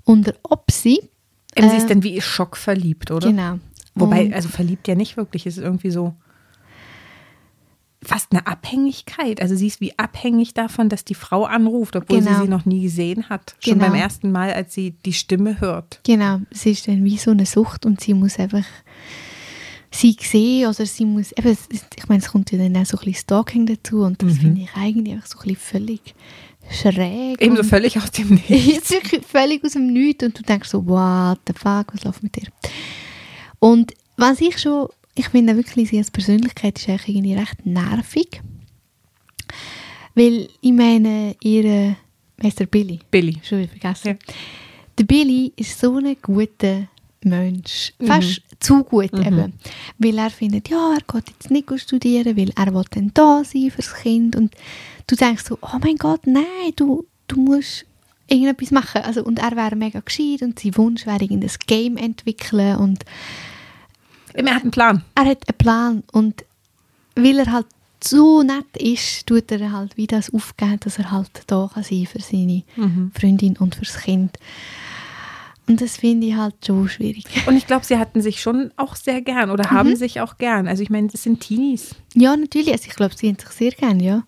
unter 0.04 0.34
Obsi. 0.44 1.00
Und 1.58 1.70
sie 1.70 1.78
ist 1.78 1.86
Äh, 1.86 1.90
dann 1.90 2.04
wie 2.04 2.20
schockverliebt, 2.22 3.10
oder? 3.12 3.30
Genau. 3.30 3.60
Wobei, 3.96 4.26
Und- 4.26 4.34
also 4.34 4.50
verliebt 4.50 4.88
ja 4.88 4.96
nicht 4.96 5.18
wirklich, 5.18 5.46
es 5.48 5.58
ist 5.58 5.64
irgendwie 5.64 5.92
so 5.92 6.14
fast 8.04 8.32
eine 8.32 8.46
Abhängigkeit. 8.48 9.42
Also 9.42 9.56
sie 9.56 9.68
ist 9.68 9.82
wie 9.82 9.98
abhängig 9.98 10.54
davon, 10.54 10.88
dass 10.90 11.04
die 11.04 11.16
Frau 11.16 11.46
anruft, 11.46 11.96
obwohl 11.96 12.20
Genau. 12.20 12.32
sie 12.38 12.42
sie 12.44 12.48
noch 12.48 12.66
nie 12.66 12.82
gesehen 12.82 13.30
hat. 13.30 13.56
Schon 13.60 13.74
Genau. 13.74 13.86
beim 13.88 13.96
ersten 13.96 14.32
Mal, 14.32 14.54
als 14.54 14.74
sie 14.74 14.92
die 15.06 15.14
Stimme 15.14 15.60
hört. 15.60 16.00
Genau, 16.06 16.40
es 16.52 16.66
ist 16.66 16.88
dann 16.88 17.04
wie 17.04 17.18
so 17.18 17.32
eine 17.32 17.46
Sucht 17.46 17.86
und 17.86 18.00
sie 18.02 18.14
muss 18.14 18.38
einfach 18.40 18.66
sie 19.92 20.16
sehen 20.20 20.68
oder 20.68 20.86
sie 20.86 21.06
muss, 21.06 21.32
eben, 21.32 21.58
ich 21.96 22.08
meine, 22.10 22.22
es 22.22 22.30
kommt 22.30 22.52
ja 22.52 22.58
dann 22.58 22.76
auch 22.78 22.86
so 22.86 22.98
ein 22.98 23.06
bisschen 23.06 23.22
Stalking 23.22 23.66
dazu 23.66 24.02
und 24.04 24.22
das 24.22 24.34
Mhm. 24.34 24.38
finde 24.40 24.62
ich 24.62 24.70
eigentlich 24.76 25.14
einfach 25.16 25.28
so 25.28 25.40
ein 25.40 25.48
bisschen 25.48 25.58
völlig 25.80 26.16
schräg. 26.70 27.42
Ebenso 27.42 27.62
und- 27.64 27.68
völlig 27.70 27.98
aus 27.98 28.12
dem 28.12 28.30
Nichts. 28.50 28.94
Völlig 29.28 29.64
aus 29.64 29.72
dem 29.72 29.88
Nichts 29.88 30.24
und 30.24 30.38
du 30.38 30.44
denkst 30.44 30.70
so, 30.70 30.86
what 30.86 31.40
the 31.48 31.54
fuck, 31.54 31.94
was 31.94 32.04
läuft 32.04 32.22
mit 32.22 32.36
dir? 32.36 32.48
Und 33.60 33.94
was 34.18 34.42
ich 34.42 34.60
schon, 34.60 34.88
ich 35.18 35.30
finde 35.30 35.56
wirklich, 35.56 35.90
sie 35.90 35.98
als 35.98 36.12
Persönlichkeit 36.12 36.78
ist 36.80 36.90
eigentlich 36.90 37.16
irgendwie 37.16 37.36
recht 37.36 37.66
nervig. 37.66 38.42
Weil, 40.16 40.50
ich 40.62 40.72
meine, 40.74 41.36
ihre, 41.42 41.96
weißt 42.38 42.62
du, 42.62 42.68
Billy, 42.68 43.00
Billy. 43.12 43.38
schon 43.44 43.60
wieder 43.60 43.70
vergessen. 43.70 44.18
Der 44.98 45.04
Billy 45.04 45.54
ist 45.56 45.80
so 45.80 45.98
ein 45.98 46.18
guter 46.22 46.88
Mensch. 47.24 47.94
Fast 48.04 48.42
zu 48.60 48.84
gut 48.84 49.14
Mhm. 49.14 49.24
eben. 49.26 49.54
Weil 50.00 50.18
er 50.18 50.30
findet, 50.30 50.70
ja, 50.70 50.94
er 50.96 51.02
geht 51.02 51.30
jetzt 51.30 51.52
nicht 51.52 51.68
studieren, 51.80 52.36
weil 52.38 52.52
er 52.56 52.74
will 52.74 52.86
dann 52.92 53.12
da 53.14 53.44
sein 53.44 53.72
fürs 53.72 53.94
Kind. 53.94 54.36
Und 54.36 54.56
du 55.08 55.16
denkst 55.16 55.44
so, 55.48 55.58
oh 55.62 55.78
mein 55.82 55.98
Gott, 55.98 56.26
nein, 56.26 56.74
du, 56.76 57.06
du 57.28 57.40
musst 57.40 57.86
irgendetwas 58.28 58.72
machen. 58.72 59.02
Also, 59.04 59.24
und 59.24 59.40
er 59.40 59.56
wäre 59.56 59.76
mega 59.76 60.00
gescheit 60.00 60.42
und 60.42 60.60
sein 60.60 60.76
Wunsch 60.78 61.06
wäre 61.06 61.22
irgendein 61.22 61.52
Game 61.68 61.98
entwickeln 61.98 62.78
und 62.78 63.04
Er 64.46 64.56
hat 64.56 64.62
einen 64.64 64.72
Plan. 64.72 65.04
er 65.16 65.26
hat 65.26 65.48
einen 65.48 65.58
Plan 65.58 66.04
und 66.12 66.46
weil 67.16 67.40
er 67.40 67.52
halt 67.52 67.66
so 68.04 68.44
nett 68.44 68.78
ist, 68.78 69.26
tut 69.26 69.52
er 69.52 69.72
halt 69.72 69.98
wie 69.98 70.06
das 70.08 70.32
aufgeben, 70.34 70.80
dass 70.82 71.00
er 71.00 71.10
halt 71.12 71.32
da 71.48 71.70
kann 71.74 71.84
sein 71.84 72.06
für 72.06 72.20
seine 72.22 72.64
Mhm. 72.76 73.12
Freundin 73.20 73.58
und 73.58 73.76
fürs 73.76 73.98
Kind. 73.98 74.38
Und 75.68 75.82
das 75.82 75.98
finde 75.98 76.28
ich 76.28 76.36
halt 76.36 76.54
schon 76.66 76.88
schwierig. 76.88 77.26
Und 77.48 77.58
ich 77.58 77.66
glaube, 77.68 77.86
sie 77.86 77.98
hatten 77.98 78.22
sich 78.22 78.40
schon 78.42 78.72
auch 78.78 78.96
sehr 78.96 79.22
gern 79.22 79.50
oder 79.50 79.70
haben 79.72 79.90
Mhm. 79.90 79.96
sich 79.98 80.22
auch 80.22 80.38
gern. 80.38 80.68
Also 80.68 80.84
ich 80.84 80.90
meine, 80.90 81.08
das 81.08 81.24
sind 81.24 81.42
Teenies. 81.42 81.96
Ja, 82.14 82.38
natürlich. 82.38 82.72
Also 82.72 82.86
ich 82.88 82.96
glaube, 82.96 83.16
sie 83.18 83.28
haben 83.28 83.40
sich 83.40 83.50
sehr 83.50 83.72
gerne, 83.72 84.04
ja. 84.04 84.24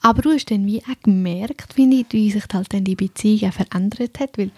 Aber 0.00 0.22
du 0.22 0.30
hast 0.30 0.46
dann 0.50 0.64
wie 0.64 0.80
auch 0.82 1.02
gemerkt, 1.02 1.74
finde 1.74 1.98
ich, 1.98 2.06
wie 2.10 2.30
sich 2.30 2.44
halt 2.54 2.72
dann 2.72 2.84
die 2.84 2.94
Beziehung 2.96 3.52
verändert 3.52 4.20
hat, 4.20 4.38
weil 4.38 4.50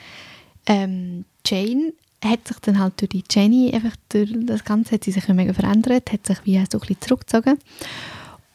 ähm, 0.67 1.25
Jane 1.45 1.93
hat 2.31 2.49
sich 2.49 2.59
dann 2.61 2.79
halt 2.79 3.01
durch 3.01 3.11
die 3.11 3.25
Jenny, 3.31 3.73
einfach 3.73 3.97
durch 4.09 4.33
das 4.47 4.65
Ganze 4.65 4.95
hat 4.95 5.05
sie 5.05 5.13
sich 5.13 5.27
mega 5.29 5.53
verändert, 5.53 6.13
hat 6.13 6.27
sich 6.27 6.39
wie 6.45 6.59
auch 6.59 6.67
so 6.71 6.79
ein 6.79 6.81
bisschen 6.81 7.01
zurückgezogen. 7.01 7.59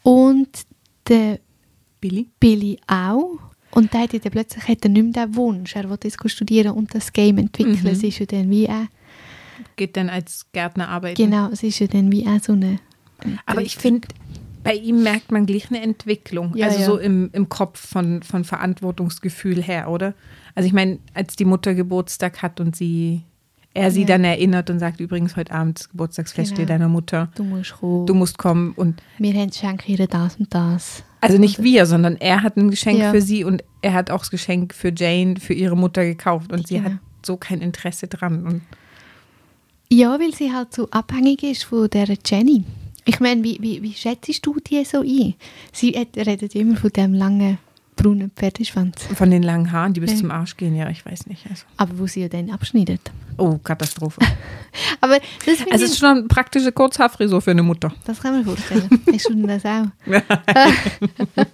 Und 0.03 0.49
der 1.07 1.39
Billy? 1.99 2.27
Billy 2.39 2.79
auch. 2.87 3.39
Und 3.71 3.93
der 3.93 4.01
hat 4.01 4.13
dann 4.13 4.31
plötzlich 4.31 4.67
hat 4.67 4.83
er 4.83 4.89
nicht 4.89 5.15
mehr 5.15 5.27
den 5.27 5.35
Wunsch, 5.35 5.75
er 5.75 5.89
wollte 5.89 6.07
jetzt 6.07 6.31
studieren 6.31 6.71
und 6.71 6.95
das 6.95 7.11
Game 7.11 7.37
entwickeln. 7.37 7.81
Mhm. 7.81 7.87
Es 7.87 8.03
ist 8.03 8.19
ja 8.19 8.25
dann 8.25 8.49
wie 8.49 8.69
auch, 8.69 8.85
Geht 9.75 9.97
dann 9.97 10.09
als 10.09 10.45
Gärtner 10.51 10.89
arbeiten. 10.89 11.15
genau, 11.15 11.49
es 11.49 11.63
ist 11.63 11.79
ja 11.79 11.87
dann 11.87 12.11
wie 12.11 12.25
auch 12.27 12.41
so 12.41 12.53
eine... 12.53 12.79
Aber 13.45 13.61
ich 13.61 13.77
finde, 13.77 14.07
bei 14.63 14.73
ihm 14.73 15.01
merkt 15.03 15.31
man 15.31 15.45
gleich 15.45 15.69
eine 15.69 15.81
Entwicklung. 15.81 16.55
Ja, 16.55 16.67
also 16.67 16.79
ja. 16.79 16.85
so 16.85 16.97
im, 16.97 17.29
im 17.33 17.49
Kopf 17.49 17.79
von, 17.87 18.21
von 18.21 18.43
Verantwortungsgefühl 18.43 19.61
her, 19.61 19.89
oder? 19.89 20.13
Also 20.55 20.67
ich 20.67 20.73
meine, 20.73 20.99
als 21.13 21.35
die 21.35 21.45
Mutter 21.45 21.73
Geburtstag 21.73 22.41
hat 22.41 22.59
und 22.59 22.75
sie, 22.75 23.21
er 23.77 23.91
sie 23.91 24.01
Ja. 24.01 24.07
dann 24.07 24.23
erinnert 24.23 24.69
und 24.69 24.79
sagt, 24.79 24.99
übrigens 24.99 25.35
heute 25.35 25.51
Abend 25.53 25.87
Geburtstagsfest 25.91 26.55
Genau. 26.55 26.67
deiner 26.67 26.87
Mutter, 26.89 27.29
Du 27.35 27.43
musst 27.43 27.73
kommen. 27.77 28.05
du 28.05 28.13
musst 28.13 28.37
kommen 28.37 28.71
und 28.73 29.01
wir 29.17 29.33
haben 29.33 29.51
schenken 29.51 29.91
ihr 29.91 30.07
das 30.07 30.35
und 30.37 30.53
das. 30.53 31.03
also 31.21 31.37
nicht 31.37 31.61
wir, 31.63 31.85
sondern 31.85 32.15
er 32.17 32.43
hat 32.43 32.57
ein 32.57 32.69
Geschenk 32.69 32.99
Ja. 32.99 33.11
für 33.11 33.21
sie 33.21 33.43
und 33.43 33.63
er 33.81 33.93
hat 33.93 34.11
auch 34.11 34.19
das 34.19 34.31
Geschenk 34.31 34.73
für 34.73 34.91
Jane, 34.95 35.35
für 35.39 35.53
ihre 35.53 35.77
Mutter 35.77 36.03
gekauft 36.03 36.51
und 36.51 36.67
sie 36.67 36.75
Genau. 36.77 36.89
hat 36.89 36.97
so 37.25 37.37
kein 37.37 37.61
Interesse 37.61 38.07
dran. 38.07 38.45
Und 38.45 38.61
Ja, 39.91 40.19
weil 40.19 40.33
sie 40.33 40.51
halt 40.53 40.73
so 40.73 40.89
abhängig 40.91 41.43
ist 41.43 41.63
von 41.63 41.89
der 41.89 42.07
Jenny. 42.25 42.63
Ich 43.05 43.21
meine, 43.21 43.41
wie, 43.43 43.57
wie, 43.61 43.81
wie 43.81 43.93
schätzt 43.93 44.45
du 44.45 44.57
die 44.59 44.83
so 44.83 44.99
ein? 44.99 45.35
Sie 45.71 45.91
redet 46.17 46.55
immer 46.55 46.75
von 46.75 46.89
dem 46.89 47.13
langen 47.13 47.57
braunen 47.97 48.31
Pferdeschwanz. 48.33 49.03
von 49.15 49.29
den 49.29 49.43
langen 49.43 49.71
Haaren, 49.73 49.93
die 49.93 49.99
bis 49.99 50.11
Ja. 50.13 50.17
zum 50.19 50.31
Arsch 50.31 50.55
gehen, 50.55 50.75
ja, 50.75 50.89
ich 50.89 51.05
weiß 51.05 51.27
nicht. 51.27 51.45
Also. 51.49 51.65
Aber 51.75 51.99
wo 51.99 52.07
sie 52.07 52.21
ja 52.21 52.29
dann 52.29 52.49
abschneidet. 52.51 53.11
Oh, 53.37 53.57
Katastrophe. 53.57 54.21
Aber 55.01 55.19
das 55.45 55.59
es 55.59 55.61
ich, 55.61 55.67
ist 55.73 55.99
schon 55.99 56.17
eine 56.19 56.27
praktische 56.27 56.71
Kurzhaarfrisur 56.71 57.41
für 57.41 57.51
eine 57.51 57.63
Mutter. 57.63 57.93
das 58.05 58.21
kann 58.21 58.33
man 58.33 58.45
vorstellen. 58.45 58.87
Du 59.05 59.33
denn 59.33 59.47
das 59.47 59.65
auch? 59.65 59.87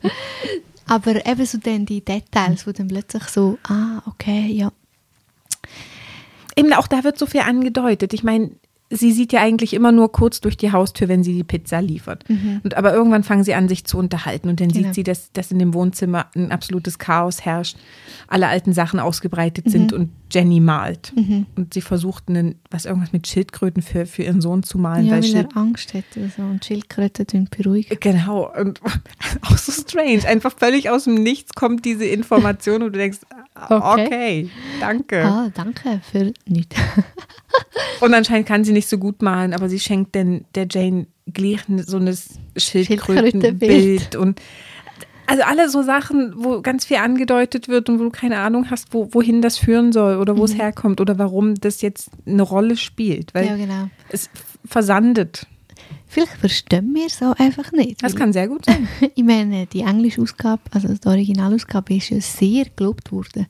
Aber 0.87 1.25
eben 1.25 1.45
so 1.45 1.57
dann 1.57 1.85
die 1.85 2.01
Details, 2.03 2.67
wo 2.67 2.71
dann 2.71 2.87
plötzlich 2.89 3.23
so, 3.23 3.57
ah, 3.67 4.01
okay, 4.05 4.47
ja. 4.51 4.71
Eben 6.55 6.73
auch 6.73 6.87
da 6.87 7.03
wird 7.03 7.17
so 7.17 7.25
viel 7.25 7.41
angedeutet. 7.41 8.13
Ich 8.13 8.23
meine, 8.23 8.51
sie 8.89 9.11
sieht 9.11 9.33
ja 9.33 9.41
eigentlich 9.41 9.73
immer 9.73 9.91
nur 9.91 10.11
kurz 10.11 10.39
durch 10.41 10.55
die 10.55 10.71
Haustür, 10.71 11.07
wenn 11.07 11.23
sie 11.23 11.33
die 11.33 11.43
Pizza 11.43 11.81
liefert. 11.81 12.25
Und 12.63 12.75
aber 12.75 12.93
irgendwann 12.93 13.23
fangen 13.23 13.43
sie 13.43 13.53
an, 13.55 13.67
sich 13.67 13.85
zu 13.85 13.97
unterhalten 13.97 14.49
und 14.49 14.59
dann 14.59 14.69
Genau. 14.69 14.85
sieht 14.87 14.95
sie, 14.95 15.03
dass, 15.03 15.31
dass 15.31 15.51
in 15.51 15.57
dem 15.59 15.73
Wohnzimmer 15.73 16.27
ein 16.35 16.51
absolutes 16.51 16.99
Chaos 16.99 17.43
herrscht, 17.43 17.77
alle 18.27 18.47
alten 18.47 18.71
Sachen 18.73 18.99
ausgebreitet 18.99 19.69
sind 19.69 19.93
und 19.93 20.09
Jenny 20.31 20.59
malt. 20.59 21.13
Und 21.55 21.73
sie 21.73 21.81
versucht, 21.81 22.29
einen, 22.29 22.55
was 22.69 22.85
irgendwas 22.85 23.13
mit 23.13 23.27
Schildkröten 23.27 23.81
für, 23.81 24.05
für 24.05 24.23
ihren 24.23 24.41
Sohn 24.41 24.63
zu 24.63 24.77
malen. 24.77 25.05
Ja, 25.05 25.13
weil 25.13 25.23
weil 25.23 25.35
er 25.35 25.57
Angst 25.57 25.93
oder 25.95 26.29
so. 26.35 26.41
Und 26.43 26.63
Schildkröten 26.65 27.25
tun 27.27 27.47
beruhigen. 27.55 27.97
Genau, 27.99 28.51
und 28.59 28.79
auch 29.41 29.57
so 29.57 29.71
strange. 29.71 30.25
Einfach 30.27 30.53
völlig 30.55 30.89
aus 30.89 31.05
dem 31.05 31.15
Nichts 31.15 31.53
kommt 31.53 31.85
diese 31.85 32.05
Information 32.05 32.83
und 32.83 32.93
du 32.93 32.99
denkst, 32.99 33.19
okay, 33.55 34.05
Okay. 34.05 34.49
danke. 34.79 35.23
Ah, 35.23 35.49
danke 35.53 36.01
für 36.11 36.33
nichts. 36.47 36.75
Und 38.01 38.13
anscheinend 38.13 38.47
kann 38.47 38.63
sie 38.63 38.71
nicht 38.73 38.89
so 38.89 38.97
gut 38.97 39.21
malen, 39.21 39.53
aber 39.53 39.69
sie 39.69 39.79
schenkt 39.79 40.15
denn 40.15 40.45
der 40.55 40.67
Jane 40.69 41.07
gleich 41.31 41.61
so 41.85 41.97
ein 41.97 42.13
Schildkrötenbild 42.57 44.15
und 44.15 44.41
also 45.25 45.43
alle 45.43 45.69
so 45.69 45.81
Sachen, 45.83 46.33
wo 46.35 46.61
ganz 46.61 46.83
viel 46.85 46.97
angedeutet 46.97 47.69
wird 47.69 47.87
und 47.89 47.99
wo 47.99 48.03
du 48.03 48.09
keine 48.09 48.39
Ahnung 48.39 48.69
hast, 48.69 48.93
wo, 48.93 49.13
wohin 49.13 49.41
das 49.41 49.57
führen 49.57 49.93
soll 49.93 50.17
oder 50.17 50.37
wo 50.37 50.43
es 50.43 50.57
herkommt 50.57 50.99
oder 50.99 51.17
warum 51.17 51.55
das 51.55 51.81
jetzt 51.81 52.09
eine 52.25 52.41
Rolle 52.41 52.75
spielt, 52.75 53.33
weil 53.33 53.45
Ja, 53.45 53.55
genau. 53.55 53.89
es 54.09 54.29
versandet. 54.65 55.47
Vielleicht 56.13 56.33
verstehen 56.33 56.93
wir 56.93 57.07
es 57.07 57.23
auch 57.23 57.33
einfach 57.39 57.71
nicht. 57.71 58.03
Das 58.03 58.15
kann 58.15 58.33
sehr 58.33 58.47
gut 58.47 58.65
sein. 58.65 58.87
Ich 59.15 59.23
meine, 59.23 59.65
die 59.65 59.81
englische 59.81 60.21
Ausgabe, 60.21 60.61
also 60.71 60.87
die 60.87 61.07
Originalausgabe, 61.07 61.95
ist 61.95 62.09
ja 62.11 62.21
sehr 62.21 62.65
gelobt 62.75 63.11
worden. 63.11 63.47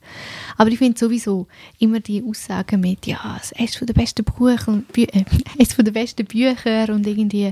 Aber 0.58 0.70
ich 0.70 0.78
finde 0.78 0.98
sowieso 0.98 1.48
immer 1.80 2.00
die 2.00 2.24
Aussagen 2.24 2.80
mit, 2.80 3.06
ja, 3.06 3.38
es 3.38 3.52
ist 3.52 3.60
eines 3.60 3.80
der 3.82 3.94
besten 3.94 4.24
Bücher 4.24 4.68
und 4.70 4.92
Bü 4.94 5.04
äh, 5.04 5.26
eines 5.60 5.76
der 5.76 5.92
besten 5.92 6.26
Bücher 6.26 6.88
und 6.94 7.06
irgendwie, 7.06 7.52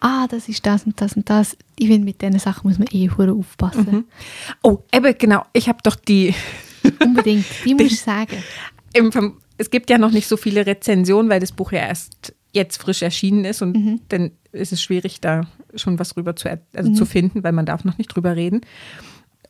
ah, 0.00 0.26
das 0.28 0.48
ist 0.50 0.66
das 0.66 0.84
und 0.84 1.00
das 1.00 1.16
und 1.16 1.30
das. 1.30 1.56
Ich 1.78 1.88
finde, 1.88 2.04
mit 2.04 2.20
diesen 2.20 2.38
Sachen 2.38 2.68
muss 2.68 2.78
man 2.78 2.88
eh 2.92 3.08
aufpassen. 3.10 4.04
Oh, 4.62 4.80
Ebbe, 4.92 5.14
genau. 5.14 5.44
Ich 5.54 5.68
habe 5.68 5.78
doch 5.82 5.96
die 5.96 6.34
Unbedingt, 7.02 7.46
die 7.64 7.74
muss 7.74 7.92
ich 7.92 8.00
sagen. 8.00 8.36
es 9.56 9.70
gibt 9.70 9.88
ja 9.88 9.96
noch 9.96 10.10
nicht 10.10 10.28
so 10.28 10.36
viele 10.36 10.66
Rezensionen, 10.66 11.30
weil 11.30 11.40
das 11.40 11.52
Buch 11.52 11.72
ja 11.72 11.80
erst 11.80 12.34
jetzt 12.52 12.76
frisch 12.82 13.00
erschienen 13.00 13.46
ist 13.46 13.62
und 13.62 13.74
Mhm. 13.74 14.00
dann 14.08 14.30
ist 14.52 14.72
es 14.72 14.82
schwierig, 14.82 15.20
da 15.20 15.42
schon 15.74 15.98
was 15.98 16.16
rüber 16.16 16.36
zu, 16.36 16.48
also 16.74 16.92
zu 16.92 17.06
finden, 17.06 17.42
weil 17.42 17.52
man 17.52 17.66
darf 17.66 17.84
noch 17.84 17.98
nicht 17.98 18.14
drüber 18.14 18.36
reden. 18.36 18.60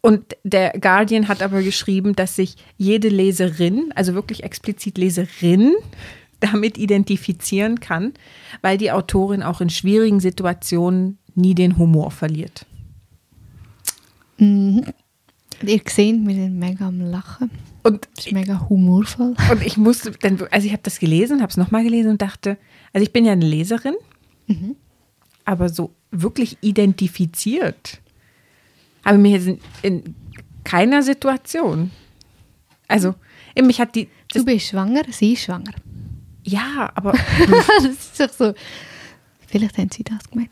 Und 0.01 0.37
der 0.43 0.73
Guardian 0.81 1.29
hat 1.29 1.43
aber 1.43 1.63
geschrieben, 1.63 2.15
dass 2.17 2.37
sich 2.37 2.57
jede 2.77 3.09
Leserin, 3.09 3.93
also 3.95 4.15
wirklich 4.15 4.43
explizit 4.43 4.99
Leserin, 4.99 5.75
damit 6.41 6.77
identifizieren 6.77 7.79
kann, 7.79 8.15
weil 8.63 8.77
die 8.77 8.91
Autorin 8.91 9.45
auch 9.45 9.61
in 9.61 9.71
schwierigen 9.71 10.19
Situationen 10.19 11.19
nie 11.37 11.55
den 11.55 11.79
Humor 11.79 12.11
verliert. 12.11 12.67
Mhm. 14.39 14.85
Ihr 15.65 15.81
seht, 15.87 16.27
wir 16.27 16.35
sind 16.35 16.59
mega 16.59 16.89
am 16.89 17.01
Lachen. 17.01 17.51
Und 17.85 18.09
Das 18.17 18.27
ist 18.27 18.33
mega 18.33 18.69
humorvoll. 18.69 19.35
Und 19.51 19.65
ich 19.65 19.77
musste 19.77 20.11
dann, 20.11 20.41
also 20.51 20.67
ich 20.67 20.73
habe 20.73 20.83
das 20.83 20.99
gelesen, 20.99 21.41
habe 21.41 21.51
es 21.51 21.57
nochmal 21.57 21.85
gelesen 21.85 22.11
und 22.11 22.23
dachte, 22.23 22.59
also 22.93 23.05
ich 23.05 23.13
bin 23.13 23.25
ja 23.25 23.33
eine 23.33 23.45
Leserin, 23.45 23.95
aber 25.45 25.69
so 25.69 25.95
wirklich 26.11 26.57
identifiziert 26.61 28.01
habe 29.05 29.17
ich 29.17 29.23
mich 29.23 29.33
jetzt 29.33 29.47
in, 29.47 29.59
in 29.83 30.15
keiner 30.65 31.03
Situation. 31.03 31.91
Also, 32.89 33.15
mich 33.61 33.81
hat 33.81 33.95
die, 33.95 34.09
Du 34.33 34.45
bist 34.45 34.69
schwanger, 34.69 35.03
sie 35.11 35.33
ist 35.33 35.43
schwanger. 35.45 35.73
ja, 36.45 36.91
aber 36.95 37.13
das 37.83 37.85
ist 37.85 38.21
doch 38.21 38.31
so. 38.33 38.55
Vielleicht 39.47 39.77
haben 39.79 39.91
sie 39.91 40.05
das 40.05 40.31
gemeint. 40.31 40.51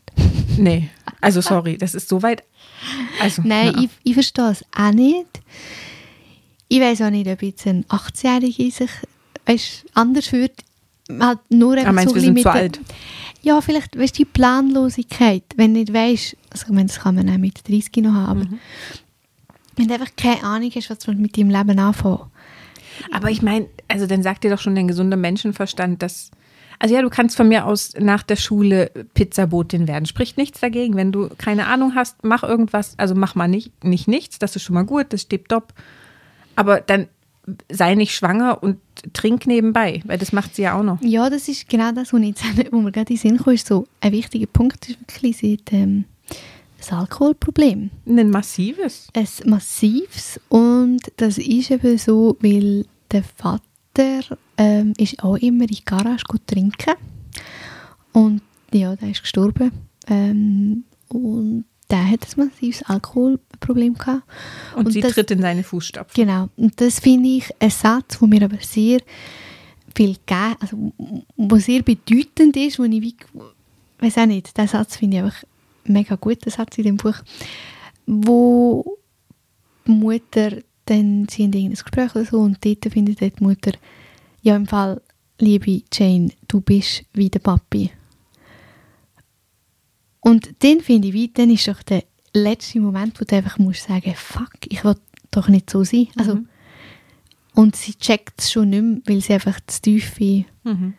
nee, 0.57 0.89
also 1.21 1.41
sorry, 1.41 1.77
das 1.77 1.95
ist 1.95 2.07
so 2.09 2.21
weit, 2.21 2.43
also, 3.19 3.41
Nein, 3.45 3.75
ich, 3.79 3.89
ich 4.03 4.13
verstehe 4.13 4.51
es 4.51 4.65
auch 4.75 4.91
nicht. 4.91 5.41
Ich 6.67 6.79
weiß 6.79 7.01
auch 7.01 7.09
nicht, 7.09 7.27
ob 7.27 7.41
jetzt 7.41 7.65
ein 7.67 7.83
18-Jähriger 7.85 8.71
sich 8.71 8.89
weißt, 9.45 9.85
anders 9.93 10.27
fühlt. 10.27 10.53
Halt 11.19 11.39
nur 11.49 11.73
einfach 11.73 11.89
Ah, 11.89 11.93
meinst 11.93 12.09
so 12.09 12.15
wir 12.15 12.21
sind 12.21 12.37
zu 12.37 12.43
der- 12.43 12.53
alt? 12.53 12.79
Ja, 13.43 13.59
vielleicht, 13.61 13.97
weißt 13.97 14.13
du, 14.19 14.23
die 14.23 14.25
Planlosigkeit, 14.25 15.43
wenn 15.55 15.73
du 15.73 15.79
nicht 15.79 15.93
weißt, 15.93 16.37
also 16.51 16.65
ich 16.67 16.71
meine, 16.73 16.85
das 16.87 16.99
kann 16.99 17.15
man 17.15 17.27
auch 17.29 17.37
mit 17.37 17.67
30 17.67 18.03
noch 18.03 18.13
haben, 18.13 18.39
Mhm. 18.41 18.59
wenn 19.77 19.87
du 19.87 19.93
einfach 19.95 20.11
keine 20.15 20.43
Ahnung 20.43 20.71
hast, 20.75 20.89
was 20.89 20.99
du 20.99 21.11
mit 21.13 21.37
deinem 21.37 21.49
Leben 21.49 21.79
anfangen 21.79 22.29
Aber 23.11 23.31
ich 23.31 23.41
meine, 23.41 23.67
also 23.87 24.05
dann 24.05 24.21
sagt 24.21 24.43
dir 24.43 24.51
doch 24.51 24.59
schon 24.59 24.75
der 24.75 24.83
gesunde 24.83 25.17
Menschenverstand, 25.17 26.03
dass. 26.03 26.29
Also 26.77 26.93
ja, 26.95 27.01
du 27.01 27.09
kannst 27.09 27.35
von 27.37 27.47
mir 27.47 27.65
aus 27.65 27.93
nach 27.99 28.21
der 28.21 28.35
Schule 28.35 28.91
Pizzabotin 29.15 29.87
werden. 29.87 30.05
Spricht 30.05 30.37
nichts 30.37 30.59
dagegen. 30.59 30.95
Wenn 30.95 31.11
du 31.11 31.29
keine 31.37 31.65
Ahnung 31.67 31.93
hast, 31.95 32.23
mach 32.23 32.43
irgendwas. 32.43 32.93
Also 32.97 33.15
mach 33.15 33.33
mal 33.33 33.47
nicht, 33.47 33.83
nicht 33.83 34.07
nichts, 34.07 34.37
das 34.39 34.55
ist 34.55 34.63
schon 34.63 34.73
mal 34.75 34.85
gut, 34.85 35.07
das 35.13 35.21
steht 35.21 35.49
top. 35.49 35.73
Aber 36.55 36.79
dann 36.81 37.07
sei 37.71 37.95
nicht 37.95 38.15
schwanger 38.15 38.61
und 38.61 38.77
trink 39.13 39.47
nebenbei, 39.47 40.01
weil 40.05 40.17
das 40.17 40.31
macht 40.31 40.55
sie 40.55 40.63
ja 40.63 40.77
auch 40.77 40.83
noch. 40.83 41.01
Ja, 41.01 41.29
das 41.29 41.47
ist 41.47 41.67
genau 41.67 41.91
das, 41.91 42.13
was, 42.13 42.21
ich 42.21 42.27
jetzt, 42.27 42.43
wo 42.71 42.81
mir 42.81 42.91
gerade 42.91 43.13
in 43.13 43.19
den 43.19 43.29
Sinn 43.29 43.37
kam, 43.37 43.53
ist 43.53 43.67
so 43.67 43.87
ein 43.99 44.11
wichtiger 44.11 44.47
Punkt 44.47 44.89
ist 44.89 44.99
wirklich 44.99 45.37
sie 45.37 45.53
hat, 45.53 45.73
ähm, 45.73 46.05
das 46.77 46.91
Alkoholproblem. 46.91 47.89
Ein 48.05 48.29
massives. 48.29 49.07
ein 49.13 49.27
massives 49.45 50.39
und 50.49 50.99
das 51.17 51.37
ist 51.37 51.71
eben 51.71 51.97
so, 51.97 52.37
weil 52.41 52.85
der 53.11 53.23
Vater 53.23 54.37
ähm, 54.57 54.93
ist 54.97 55.23
auch 55.23 55.35
immer 55.37 55.63
in 55.63 55.67
die 55.67 55.85
Garage 55.85 56.23
gut 56.27 56.45
trinken 56.47 56.95
und 58.13 58.41
ja, 58.73 58.95
der 58.95 59.09
ist 59.11 59.21
gestorben 59.21 59.71
ähm, 60.07 60.85
und 61.09 61.65
der 61.91 62.09
hat 62.09 62.25
ein 62.25 62.45
massives 62.45 62.83
Alkoholproblem 62.83 63.95
gehabt. 63.95 64.23
Und, 64.75 64.91
sie 64.91 65.01
das- 65.01 65.13
tritt 65.13 65.31
in 65.31 65.41
seine 65.41 65.63
Fußstapfen. 65.63 66.23
Genau, 66.25 66.49
und 66.57 66.79
das 66.79 66.99
finde 66.99 67.29
ich 67.29 67.49
ein 67.59 67.69
Satz, 67.69 68.17
der 68.19 68.27
mir 68.27 68.43
aber 68.43 68.57
sehr 68.61 69.01
viel 69.95 70.15
gegeben, 70.15 70.55
also 70.59 70.93
wo 71.35 71.57
sehr 71.57 71.83
bedeutend 71.83 72.55
ist, 72.55 72.79
wo 72.79 72.83
ich 72.83 73.01
wie, 73.01 73.15
weiß 73.99 74.19
auch 74.19 74.25
nicht, 74.25 74.57
der 74.57 74.67
Satz 74.67 74.95
finde 74.95 75.17
ich 75.17 75.23
einfach 75.23 75.43
mega 75.85 76.15
gut, 76.15 76.45
der 76.45 76.51
Satz 76.51 76.77
in 76.77 76.85
dem 76.85 76.97
Buch, 76.97 77.15
wo 78.05 78.97
die 79.85 79.91
Mutter 79.91 80.57
dann, 80.85 81.27
sie 81.29 81.43
haben 81.43 81.53
irgendein 81.53 81.71
Gespräch 81.71 82.15
oder 82.15 82.25
so 82.25 82.39
und 82.39 82.63
dort 82.65 82.85
findet 82.91 83.19
die 83.19 83.43
Mutter, 83.43 83.71
ja 84.41 84.55
im 84.55 84.65
Fall, 84.65 85.01
liebe 85.39 85.81
Jane, 85.91 86.29
du 86.47 86.61
bist 86.61 87.03
wie 87.13 87.29
der 87.29 87.39
Papi. 87.39 87.91
Und 90.21 90.51
dann 90.63 90.79
finde 90.81 91.09
ich, 91.09 91.13
wie, 91.13 91.27
dann 91.27 91.49
ist 91.49 91.67
doch 91.67 91.81
der 91.83 92.03
letzte 92.33 92.79
Moment, 92.79 93.19
wo 93.19 93.25
du 93.25 93.35
einfach 93.35 93.57
musst 93.57 93.83
sagen, 93.87 94.13
fuck, 94.15 94.51
ich 94.69 94.83
will 94.83 94.95
doch 95.31 95.47
nicht 95.49 95.69
so 95.69 95.83
sein. 95.83 96.07
Also, 96.17 96.35
Mhm. 96.35 96.47
Und 97.53 97.75
sie 97.75 97.95
checkt 97.95 98.39
es 98.39 98.49
schon 98.51 98.69
nicht 98.69 98.81
mehr, 98.81 98.99
weil 99.07 99.21
sie 99.21 99.33
einfach 99.33 99.59
zu 99.67 99.81
tief 99.81 100.17
in 100.21 100.45
Mhm. 100.63 100.93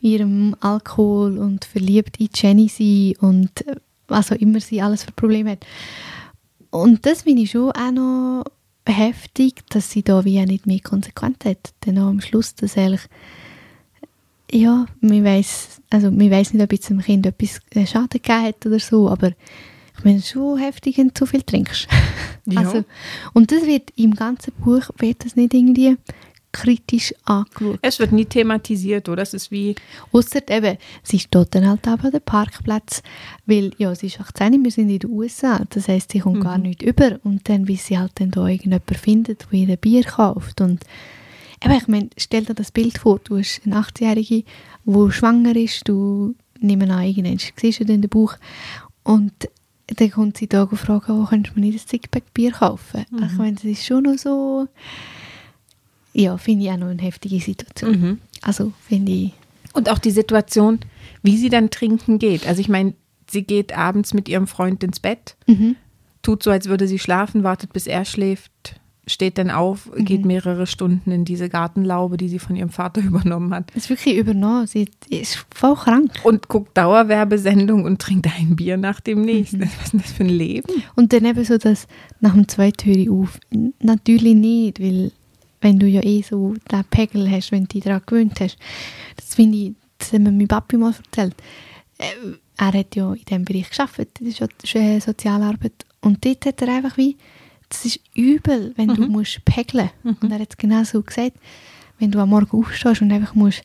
ihrem 0.00 0.56
Alkohol 0.60 1.38
und 1.38 1.64
verliebt 1.64 2.18
in 2.18 2.28
Jenny 2.34 2.68
sein 2.68 3.14
und 3.20 3.64
äh, 3.66 3.76
was 4.08 4.32
auch 4.32 4.36
immer 4.36 4.58
sie 4.60 4.82
alles 4.82 5.04
für 5.04 5.12
Probleme 5.12 5.52
hat. 5.52 5.64
Und 6.70 7.06
das 7.06 7.22
finde 7.22 7.42
ich 7.42 7.52
schon 7.52 7.70
auch 7.70 7.92
noch 7.92 8.44
heftig, 8.86 9.62
dass 9.70 9.90
sie 9.92 10.02
da 10.02 10.24
wie 10.24 10.40
auch 10.40 10.46
nicht 10.46 10.66
mehr 10.66 10.80
konsequent 10.80 11.44
hat. 11.44 11.72
Auch 11.86 12.08
am 12.08 12.20
Schluss, 12.20 12.54
dass 12.56 12.76
eigentlich, 12.76 13.02
ja, 14.54 14.86
man 15.00 15.24
weiss, 15.24 15.80
also 15.90 16.10
man 16.10 16.30
weiss 16.30 16.52
nicht, 16.52 16.62
ob 16.62 16.72
jetzt 16.72 16.88
dem 16.88 17.00
Kind 17.00 17.26
etwas 17.26 17.60
äh, 17.70 17.86
Schaden 17.86 18.20
gegeben 18.22 18.42
hat 18.44 18.64
oder 18.64 18.78
so, 18.78 19.08
aber 19.08 19.32
ich 19.98 20.04
meine, 20.04 20.18
es 20.18 20.24
ist 20.24 20.30
schon 20.30 20.58
heftig, 20.58 20.98
wenn 20.98 21.08
du 21.08 21.14
zu 21.14 21.26
viel 21.26 21.42
trinkst. 21.42 21.88
Ja. 22.46 22.60
Also, 22.60 22.84
und 23.32 23.50
das 23.50 23.64
wird 23.64 23.90
im 23.96 24.14
ganzen 24.14 24.52
Buch 24.62 24.90
wird 24.98 25.24
das 25.24 25.34
nicht 25.34 25.54
irgendwie 25.54 25.96
kritisch 26.52 27.14
angeschaut. 27.24 27.78
Es 27.80 27.98
wird 27.98 28.12
nie 28.12 28.26
thematisiert, 28.26 29.08
oder? 29.08 29.22
Es 29.22 29.32
ist 29.32 29.50
wie, 29.50 29.74
Ausser 30.12 30.46
eben, 30.50 30.76
sie 31.02 31.18
steht 31.18 31.54
dann 31.54 31.66
halt 31.66 31.88
aber 31.88 32.04
an 32.04 32.10
den 32.10 32.20
Parkplatz, 32.20 33.02
weil 33.46 33.72
ja, 33.78 33.94
sie 33.94 34.08
ist 34.08 34.20
18, 34.20 34.62
wir 34.62 34.70
sind 34.70 34.90
in 34.90 34.98
den 34.98 35.10
USA, 35.10 35.62
das 35.70 35.88
heisst, 35.88 36.12
sie 36.12 36.18
kommt 36.18 36.42
gar 36.42 36.58
nicht 36.58 36.82
über 36.82 37.18
und 37.24 37.48
dann, 37.48 37.66
wie 37.66 37.76
sie 37.76 37.98
halt 37.98 38.12
dann 38.16 38.30
da 38.30 38.46
irgendjemanden 38.46 38.94
findet, 38.94 39.46
der 39.50 39.58
ihr 39.58 39.68
ein 39.70 39.78
Bier 39.78 40.04
kauft 40.04 40.60
und 40.60 40.84
eben, 41.64 41.74
ich 41.74 41.88
meine, 41.88 42.10
stell 42.16 42.44
dir 42.44 42.54
das 42.54 42.70
Bild 42.70 42.98
vor, 42.98 43.20
du 43.22 43.38
hast 43.38 43.62
eine 43.64 43.76
18-Jährige, 43.76 44.44
die 44.84 45.12
schwanger 45.12 45.56
ist, 45.56 45.88
du 45.88 46.34
nimmst 46.60 46.90
an, 46.90 47.02
irgendwann 47.02 47.38
siehst 47.38 47.80
du 47.80 47.84
den 47.84 48.00
Bauch 48.02 48.36
und 49.02 49.32
dann 49.86 50.10
kommt 50.10 50.38
sie 50.38 50.48
da 50.48 50.62
und 50.62 50.76
fragt, 50.78 51.08
wo 51.08 51.24
kannst 51.24 51.50
du 51.50 51.54
mir 51.60 51.66
nicht 51.66 51.84
ein 51.84 51.88
Sixpack 51.88 52.32
Bier 52.32 52.52
kaufen? 52.52 53.04
Ich 53.22 53.32
meine, 53.32 53.54
das 53.54 53.64
ist 53.64 53.84
schon 53.84 54.04
noch 54.04 54.16
so, 54.16 54.66
ja, 56.14 56.38
finde 56.38 56.64
ich 56.64 56.70
auch 56.70 56.78
noch 56.78 56.88
eine 56.88 57.02
heftige 57.02 57.40
Situation. 57.40 58.00
Mhm. 58.00 58.18
Also, 58.40 58.72
finde 58.86 59.12
ich, 59.12 59.32
Und 59.74 59.90
auch 59.90 59.98
die 59.98 60.10
Situation, 60.10 60.80
wie 61.22 61.36
sie 61.36 61.50
dann 61.50 61.70
trinken 61.70 62.18
geht. 62.18 62.46
Also 62.46 62.60
ich 62.60 62.68
meine, 62.68 62.94
sie 63.28 63.42
geht 63.42 63.76
abends 63.76 64.14
mit 64.14 64.28
ihrem 64.28 64.46
Freund 64.46 64.82
ins 64.84 65.00
Bett, 65.00 65.36
mhm. 65.46 65.76
tut 66.22 66.42
so, 66.42 66.50
als 66.50 66.68
würde 66.68 66.88
sie 66.88 66.98
schlafen, 66.98 67.42
wartet, 67.42 67.72
bis 67.72 67.86
er 67.86 68.04
schläft, 68.04 68.80
steht 69.06 69.38
dann 69.38 69.50
auf, 69.50 69.90
geht 69.96 70.24
mehrere 70.24 70.66
Stunden 70.66 71.10
in 71.10 71.24
diese 71.24 71.48
Gartenlaube, 71.48 72.16
die 72.16 72.28
sie 72.28 72.38
von 72.38 72.56
ihrem 72.56 72.70
Vater 72.70 73.00
übernommen 73.04 73.52
hat. 73.54 73.70
Das 73.74 73.84
ist 73.84 73.90
wirklich 73.90 74.16
übernommen. 74.16 74.66
Sie 74.66 74.88
ist 75.10 75.44
voll 75.54 75.74
krank. 75.74 76.12
Und 76.22 76.48
guckt 76.48 76.76
Dauerwerbesendung 76.76 77.84
und 77.84 78.00
trinkt 78.00 78.26
ein 78.38 78.56
Bier 78.56 78.76
nach 78.76 79.00
dem 79.00 79.22
nächsten. 79.22 79.60
Was 79.60 79.84
ist 79.84 79.92
denn 79.92 80.00
das 80.00 80.12
für 80.12 80.24
ein 80.24 80.30
Leben? 80.30 80.72
Und 80.96 81.12
dann 81.12 81.24
eben 81.24 81.44
so, 81.44 81.58
dass 81.58 81.86
nach 82.20 82.34
dem 82.34 82.48
zweiten 82.48 82.88
höre 82.88 82.96
ich 82.96 83.10
auf. 83.10 83.38
Natürlich 83.80 84.34
nicht, 84.34 84.80
weil 84.80 85.12
wenn 85.60 85.78
du 85.78 85.86
ja 85.86 86.02
eh 86.04 86.22
so 86.22 86.54
den 86.70 86.84
Pegel 86.90 87.30
hast, 87.30 87.50
wenn 87.50 87.62
du 87.62 87.68
dich 87.68 87.84
daran 87.84 88.02
gewöhnt 88.06 88.38
hast. 88.40 88.58
Das 89.16 89.34
finde 89.34 89.58
ich, 89.58 89.72
das 89.98 90.12
hat 90.12 90.20
mir 90.20 90.30
mein 90.30 90.46
Papi 90.46 90.76
mal 90.76 90.94
erzählt. 90.94 91.34
Äh, 91.98 92.04
Er 92.58 92.72
hat 92.72 92.94
ja 92.94 93.12
in 93.12 93.24
diesem 93.24 93.44
Bereich 93.44 93.70
das 93.70 93.98
ist 93.98 94.74
ja 94.74 95.00
Sozialarbeit. 95.00 95.86
Und 96.02 96.24
dort 96.24 96.44
hat 96.44 96.60
er 96.60 96.68
einfach 96.68 96.96
wie, 96.98 97.16
das 97.74 97.84
ist 97.84 98.00
übel, 98.14 98.72
wenn 98.76 98.88
du 98.88 99.06
musst 99.08 99.44
pegeln. 99.44 99.90
Und 100.02 100.30
er 100.30 100.38
hat 100.38 100.50
es 100.50 100.56
genau 100.56 100.84
so 100.84 101.02
gesagt, 101.02 101.32
wenn 101.98 102.10
du 102.10 102.18
am 102.18 102.30
Morgen 102.30 102.56
aufstehst 102.58 103.02
und 103.02 103.12
einfach 103.12 103.34
musst, 103.34 103.62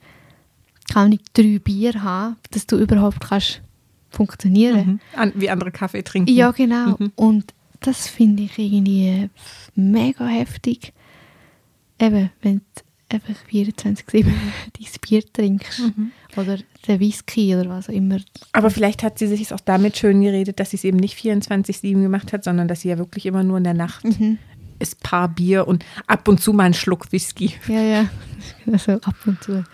kann 0.91 1.09
nicht 1.09 1.25
drei 1.33 1.59
Bier 1.59 2.01
haben, 2.01 2.37
dass 2.51 2.65
du 2.65 2.77
überhaupt 2.77 3.21
kannst 3.21 3.61
funktionieren. 4.09 4.99
Mhm. 5.15 5.31
Wie 5.35 5.49
andere 5.49 5.71
Kaffee 5.71 6.01
trinken. 6.01 6.33
Ja, 6.33 6.51
genau. 6.51 6.95
Mhm. 6.97 7.11
Und 7.15 7.53
das 7.81 8.07
finde 8.07 8.43
ich 8.43 8.57
irgendwie 8.57 9.29
mega 9.75 10.25
heftig. 10.25 10.93
Eben, 11.99 12.31
wenn 12.41 12.61
einfach 13.09 13.35
24-7 13.51 14.03
dein 14.13 14.87
Bier 15.01 15.23
trinkst. 15.33 15.79
Mhm. 15.79 16.11
Oder 16.35 16.57
den 16.87 16.99
Whisky 16.99 17.55
oder 17.55 17.69
was 17.69 17.89
auch 17.89 17.93
immer. 17.93 18.17
Aber 18.51 18.69
vielleicht 18.69 19.03
hat 19.03 19.17
sie 19.19 19.27
sich 19.27 19.51
auch 19.53 19.59
damit 19.59 19.97
schön 19.97 20.21
geredet, 20.21 20.59
dass 20.59 20.71
sie 20.71 20.77
es 20.77 20.83
eben 20.83 20.97
nicht 20.97 21.17
24-7 21.17 22.01
gemacht 22.01 22.33
hat, 22.33 22.43
sondern 22.43 22.67
dass 22.67 22.81
sie 22.81 22.89
ja 22.89 22.97
wirklich 22.97 23.25
immer 23.25 23.43
nur 23.43 23.57
in 23.57 23.63
der 23.63 23.73
Nacht 23.73 24.03
Mhm. 24.03 24.37
ist 24.79 25.01
paar 25.01 25.27
Bier 25.27 25.67
und 25.67 25.83
ab 26.07 26.27
und 26.27 26.39
zu 26.39 26.53
mal 26.53 26.65
einen 26.65 26.73
Schluck 26.73 27.11
Whisky. 27.11 27.53
Ja, 27.67 27.81
ja. 27.81 28.09
Also 28.71 28.93
ab 28.93 29.15
und 29.25 29.43
zu. 29.43 29.65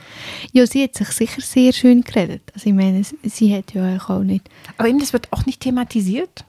Ja, 0.51 0.65
sie 0.65 0.83
hat 0.83 0.95
sich 0.95 1.09
sicher 1.09 1.41
sehr 1.41 1.71
schön 1.73 2.01
geredet. 2.01 2.41
Also 2.53 2.69
ich 2.69 2.75
meine, 2.75 3.03
sie 3.23 3.55
hat 3.55 3.73
ja 3.73 3.97
auch 3.97 4.23
nicht... 4.23 4.49
Aber 4.77 4.87
eben, 4.87 4.99
das 4.99 5.13
wird 5.13 5.31
auch 5.31 5.45
nicht 5.45 5.59
thematisiert. 5.61 6.45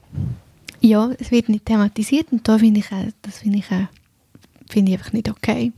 Ja, 0.81 1.11
es 1.19 1.31
wird 1.31 1.49
nicht 1.49 1.65
thematisiert 1.65 2.27
und 2.31 2.47
da 2.47 2.57
finde 2.57 2.79
ich 2.79 2.91
auch, 2.91 3.05
das 3.21 3.39
finde 3.39 3.59
ich 3.59 3.65
auch, 3.71 3.87
finde 4.69 4.91
ich 4.91 4.97
einfach 4.97 5.13
nicht 5.13 5.29
okay, 5.29 5.71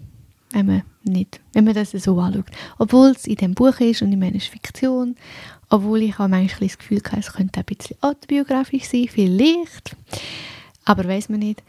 wenn 0.52 0.66
man 0.66 0.84
nicht, 1.10 1.40
wenn 1.54 1.66
man 1.66 1.74
das 1.74 1.92
so 1.92 2.20
anschaut. 2.20 2.46
Obwohl 2.78 3.10
es 3.10 3.26
in 3.26 3.36
dem 3.36 3.54
Buch 3.54 3.80
ist 3.80 4.02
und 4.02 4.12
ich 4.12 4.18
meine, 4.18 4.38
es 4.38 4.44
ist 4.44 4.52
Fiktion, 4.52 5.16
obwohl 5.70 6.02
ich 6.02 6.20
auch 6.20 6.28
manchmal 6.28 6.68
das 6.68 6.78
Gefühl 6.78 7.02
habe, 7.06 7.20
es 7.20 7.34
könnte 7.34 7.60
ein 7.60 7.66
bisschen 7.66 7.98
autobiografisch 8.02 8.86
sein, 8.86 9.08
vielleicht, 9.10 9.96
aber 10.86 11.06
weiß 11.06 11.30
man 11.30 11.40
nicht. 11.40 11.64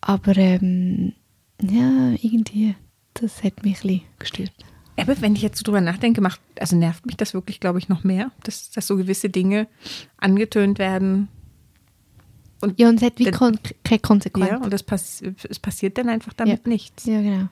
Aber 0.00 0.36
ähm, 0.36 1.12
ja, 1.60 2.12
irgendwie, 2.20 2.74
das 3.14 3.42
hat 3.42 3.62
mich 3.64 3.76
ein 3.78 3.88
bisschen 3.88 4.02
gestört. 4.18 4.52
Aber 4.96 5.20
wenn 5.20 5.34
ich 5.34 5.42
jetzt 5.42 5.58
so 5.58 5.64
drüber 5.64 5.80
nachdenke, 5.80 6.20
macht, 6.20 6.40
also 6.58 6.76
nervt 6.76 7.04
mich 7.04 7.16
das 7.16 7.34
wirklich, 7.34 7.58
glaube 7.58 7.78
ich, 7.80 7.88
noch 7.88 8.04
mehr, 8.04 8.30
dass, 8.44 8.70
dass 8.70 8.86
so 8.86 8.96
gewisse 8.96 9.28
Dinge 9.28 9.66
angetönt 10.18 10.78
werden. 10.78 11.28
Und, 12.60 12.78
Ja, 12.78 12.88
und 12.88 12.96
es 12.96 13.02
hat 13.02 13.18
wie 13.18 13.30
kon 13.30 13.58
keine 13.82 13.98
Konsequenz. 13.98 14.50
ja, 14.50 14.56
und 14.58 14.72
das 14.72 14.82
pass 14.84 15.20
es 15.48 15.58
passiert 15.58 15.98
dann 15.98 16.08
einfach 16.08 16.32
damit 16.32 16.66
nichts. 16.66 17.06
Ja, 17.06 17.20
genau. 17.20 17.48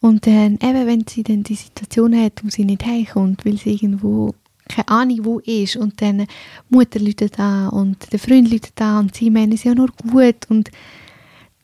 Und 0.00 0.26
dann 0.26 0.54
eben, 0.62 0.86
wenn 0.86 1.06
sie 1.06 1.22
dann 1.22 1.42
die 1.42 1.54
Situation 1.54 2.14
hat, 2.20 2.42
wo 2.44 2.48
sie 2.50 2.64
nicht 2.64 2.84
heimkommt, 2.84 3.44
weil 3.44 3.56
sie 3.56 3.74
irgendwo 3.74 4.34
keine 4.68 4.88
Ahnung 4.88 5.24
wo 5.24 5.38
ist 5.38 5.76
und 5.76 6.02
dann 6.02 6.18
die 6.18 6.26
Mutter 6.70 6.98
läutet 6.98 7.38
an 7.38 7.68
und 7.68 8.12
der 8.12 8.18
Freund 8.18 8.50
läutet 8.50 8.80
an 8.82 9.04
und 9.04 9.14
sie 9.14 9.30
meinen 9.30 9.52
es 9.52 9.62
ja 9.62 9.72
nur 9.76 9.90
gut 10.10 10.44
und 10.48 10.70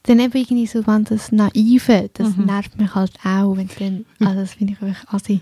dann 0.04 0.20
eben 0.20 0.32
irgendwie 0.36 0.66
so, 0.68 0.86
wenn 0.86 1.02
das 1.04 1.32
Naive, 1.32 2.10
das 2.14 2.36
Mhm. 2.36 2.44
nervt 2.46 2.78
mich 2.78 2.94
halt 2.94 3.12
auch, 3.24 3.56
wenn 3.56 3.68
dann, 3.78 4.04
also 4.28 4.40
das 4.42 4.54
finde 4.54 4.74
ich 4.74 4.82
einfach 4.82 5.12
assi. 5.14 5.40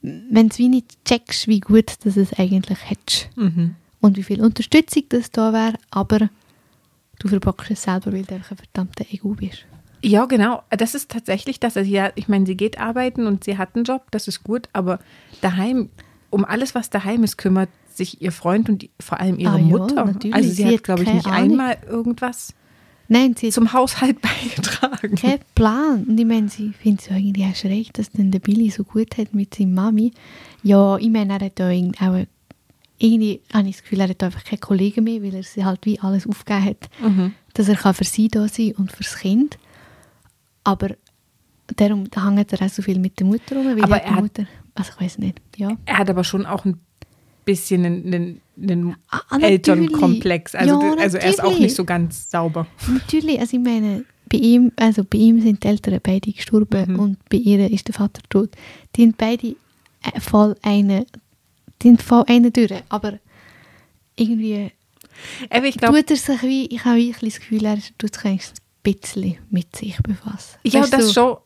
Wenn 0.00 0.48
du 0.48 0.56
wie 0.58 0.68
nicht 0.68 1.04
checkst, 1.04 1.48
wie 1.48 1.60
gut 1.60 1.92
dass 2.04 2.16
es 2.16 2.32
eigentlich 2.38 2.78
hättest 2.88 3.28
Mhm. 3.36 3.74
und 4.00 4.16
wie 4.16 4.22
viel 4.22 4.40
Unterstützung 4.40 5.02
das 5.10 5.30
da 5.30 5.52
wäre, 5.52 5.74
aber 5.90 6.30
du 7.18 7.28
verbockst 7.28 7.70
es 7.72 7.82
selber, 7.82 8.12
weil 8.12 8.22
du 8.22 8.34
einfach 8.36 8.52
ein 8.52 8.56
verdammter 8.58 9.04
Ego 9.12 9.30
bist. 9.34 9.66
Ja, 10.02 10.26
genau. 10.26 10.62
Das 10.70 10.94
ist 10.94 11.10
tatsächlich 11.10 11.58
das. 11.60 11.76
Also 11.76 11.90
ja, 11.90 12.10
ich 12.14 12.28
meine, 12.28 12.46
sie 12.46 12.56
geht 12.56 12.78
arbeiten 12.78 13.26
und 13.26 13.44
sie 13.44 13.58
hat 13.58 13.74
einen 13.74 13.84
Job, 13.84 14.06
das 14.10 14.28
ist 14.28 14.44
gut, 14.44 14.68
aber 14.72 14.98
daheim, 15.40 15.88
um 16.30 16.44
alles, 16.44 16.74
was 16.74 16.90
daheim 16.90 17.24
ist, 17.24 17.36
kümmert 17.38 17.68
sich 17.92 18.22
ihr 18.22 18.30
Freund 18.32 18.68
und 18.68 18.82
die, 18.82 18.90
vor 19.00 19.18
allem 19.18 19.38
ihre 19.38 19.54
Ah 19.54 19.58
Mutter. 19.58 20.04
natürlich. 20.04 20.34
Also 20.34 20.48
sie, 20.50 20.54
Sie 20.54 20.66
hat, 20.74 20.84
glaube 20.84 21.02
ich, 21.02 21.12
nicht 21.12 21.26
Ahnung. 21.26 21.52
einmal 21.52 21.76
irgendwas 21.88 22.54
Nein, 23.10 23.34
sie 23.36 23.48
zum 23.50 23.72
Haushalt 23.72 24.18
beigetragen. 24.20 25.14
keinen 25.16 25.40
Plan. 25.54 26.04
Und 26.04 26.20
ich 26.20 26.26
meine, 26.26 26.48
sie 26.50 26.72
findet 26.74 27.00
es 27.00 27.06
irgendwie 27.10 27.44
auch 27.46 27.54
schräg, 27.56 27.92
dass 27.94 28.10
dann 28.10 28.30
der 28.30 28.38
Billy 28.38 28.68
so 28.70 28.84
gut 28.84 29.16
hat 29.16 29.34
mit 29.34 29.54
seiner 29.54 29.70
Mami. 29.72 30.12
Ja, 30.62 30.96
ich 30.98 31.08
meine, 31.08 31.32
er 31.38 31.46
hat 31.46 31.58
da 31.58 31.70
irgendwie 31.70 31.98
auch 32.06 32.24
irgendwie 33.00 33.40
habe 33.54 33.68
ich 33.68 33.76
das 33.76 33.82
Gefühl, 33.84 34.00
er 34.00 34.08
hat 34.08 34.22
einfach 34.22 34.44
keine 34.44 34.58
Kollegen 34.58 35.04
mehr, 35.04 35.22
weil 35.22 35.34
er 35.34 35.42
sie 35.42 35.64
halt 35.64 35.86
wie 35.86 35.98
alles 36.00 36.26
aufgegeben 36.26 36.64
hat, 36.66 36.90
Mhm. 37.00 37.32
dass 37.54 37.68
er 37.68 37.76
kann 37.76 37.94
für 37.94 38.04
sie 38.04 38.28
da 38.28 38.46
sein 38.48 38.72
und 38.76 38.92
fürs 38.92 39.16
Kind. 39.16 39.56
Aber 40.72 40.88
darum 41.76 42.04
hängt 42.14 42.52
er 42.52 42.62
auch 42.66 42.68
so 42.70 42.82
viel 42.82 42.98
mit 42.98 43.18
der 43.18 43.26
Mutter 43.26 43.56
rum, 43.56 43.66
weil 43.66 43.82
Aber 43.84 43.96
er 44.02 44.14
hat- 44.14 44.22
Mutter, 44.22 44.46
also 44.74 44.92
ich 44.94 45.00
weiß 45.04 45.18
nicht, 45.18 45.40
ja. 45.56 45.76
Er 45.86 45.98
hat 45.98 46.10
aber 46.10 46.24
schon 46.24 46.44
auch 46.46 46.64
ein 46.64 46.78
bisschen 47.44 47.84
einen, 47.86 48.14
einen, 48.14 48.40
einen 48.70 48.96
Ah, 49.08 49.20
ah. 49.30 49.38
Elternkomplex. 49.40 50.54
Also, 50.54 50.80
Ja, 50.82 50.94
also 50.98 51.16
er 51.18 51.30
ist 51.30 51.42
auch 51.42 51.58
nicht 51.58 51.74
so 51.74 51.84
ganz 51.84 52.30
sauber. 52.30 52.66
Natürlich, 52.86 53.40
also 53.40 53.56
ich 53.56 53.62
meine, 53.62 54.04
bei 54.30 54.38
ihm, 54.38 54.72
also 54.76 55.04
bei 55.04 55.18
ihm 55.18 55.40
sind 55.40 55.62
die 55.64 55.68
Eltern 55.68 55.98
beide 56.02 56.30
gestorben 56.32 56.92
Mhm. 56.92 56.98
und 57.00 57.28
bei 57.30 57.38
ihr 57.38 57.70
ist 57.70 57.88
der 57.88 57.94
Vater 57.94 58.20
tot. 58.28 58.50
Die 58.94 59.02
sind 59.02 59.16
beide 59.16 59.48
äh, 60.02 60.20
voll 60.20 60.54
eine, 60.62 61.06
die 61.80 61.88
sind 61.88 62.02
voll 62.02 62.24
eine 62.28 62.50
durch, 62.50 62.74
aber 62.90 63.18
irgendwie 64.16 64.70
Aber 65.50 65.66
ich 65.66 65.76
glaube, 65.78 66.04
tut 66.04 66.10
er 66.10 66.16
sich 66.16 66.42
wie, 66.42 66.66
ich 66.66 66.84
habe 66.84 66.98
bisschen 67.00 67.28
das 67.30 67.40
Gefühl, 67.40 67.64
er 67.64 67.78
tut 67.98 68.14
sich 68.14 68.24
bisschen 68.94 69.36
mit 69.50 69.74
sich 69.76 69.96
befassen. 70.02 70.58
ja, 70.64 70.80
Weißt 70.82 70.92
du, 70.92 70.96
das 70.98 71.12
schon. 71.12 71.36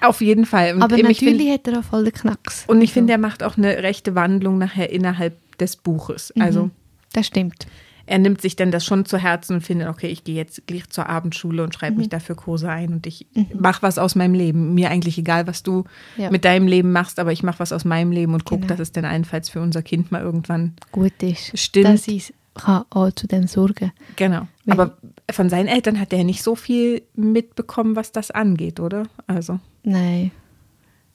Auf 0.00 0.20
jeden 0.20 0.44
Fall. 0.44 0.74
Und 0.74 0.82
Aber 0.82 0.98
eben, 0.98 1.08
ich 1.10 1.18
find- 1.20 1.32
natürlich 1.38 1.52
hat 1.52 1.66
er 1.68 1.78
auch 1.78 1.84
voll 1.84 2.04
den 2.04 2.12
Knacks. 2.12 2.64
Und 2.66 2.78
ich 2.82 2.90
Also, 2.90 2.94
finde, 2.94 3.12
er 3.14 3.18
macht 3.18 3.42
auch 3.42 3.56
eine 3.56 3.82
rechte 3.82 4.14
Wandlung 4.14 4.58
nachher 4.58 4.90
innerhalb 4.90 5.56
des 5.58 5.76
Buches. 5.76 6.32
Also 6.38 6.64
mhm, 6.64 6.70
das 7.12 7.26
stimmt. 7.28 7.66
er 8.06 8.18
nimmt 8.18 8.42
sich 8.42 8.54
dann 8.54 8.70
das 8.70 8.84
schon 8.84 9.06
zu 9.06 9.16
Herzen 9.16 9.54
und 9.56 9.60
findet, 9.62 9.88
okay, 9.88 10.08
ich 10.08 10.24
gehe 10.24 10.34
jetzt 10.34 10.66
gleich 10.66 10.90
zur 10.90 11.08
Abendschule 11.08 11.62
und 11.62 11.72
schreibe 11.72 11.92
Mhm. 11.94 11.98
mich 12.00 12.08
dafür 12.10 12.34
Kurse 12.36 12.68
ein 12.68 12.92
und 12.92 13.06
ich 13.06 13.26
mache 13.58 13.80
was 13.82 13.96
aus 13.96 14.14
meinem 14.14 14.34
Leben. 14.34 14.74
Mir 14.74 14.90
eigentlich 14.90 15.16
egal, 15.16 15.46
was 15.46 15.62
du 15.62 15.84
Ja. 16.18 16.30
mit 16.30 16.44
deinem 16.44 16.66
Leben 16.66 16.92
machst, 16.92 17.18
aber 17.18 17.32
ich 17.32 17.42
mache 17.42 17.60
was 17.60 17.72
aus 17.72 17.86
meinem 17.86 18.12
Leben 18.12 18.34
und 18.34 18.44
gucke, 18.44 18.62
Genau. 18.62 18.74
dass 18.74 18.80
es 18.80 18.92
dann 18.92 19.06
allenfalls 19.06 19.48
für 19.48 19.62
unser 19.62 19.80
Kind 19.80 20.12
mal 20.12 20.20
irgendwann 20.20 20.74
Gut 20.92 21.14
ist, 21.22 21.58
Stimmt. 21.58 21.98
sie 22.00 22.18
es 22.18 22.34
kann 22.54 22.84
auch 22.90 23.10
zu 23.12 23.26
dem 23.26 23.46
sorgen. 23.46 23.92
Genau. 24.16 24.46
Weil- 24.64 24.80
Aber 24.80 24.96
von 25.30 25.48
seinen 25.50 25.68
Eltern 25.68 25.98
hat 26.00 26.12
er 26.12 26.24
nicht 26.24 26.42
so 26.42 26.54
viel 26.54 27.02
mitbekommen, 27.14 27.96
was 27.96 28.12
das 28.12 28.30
angeht, 28.30 28.78
oder? 28.80 29.04
Also, 29.26 29.58
Nein. 29.82 30.30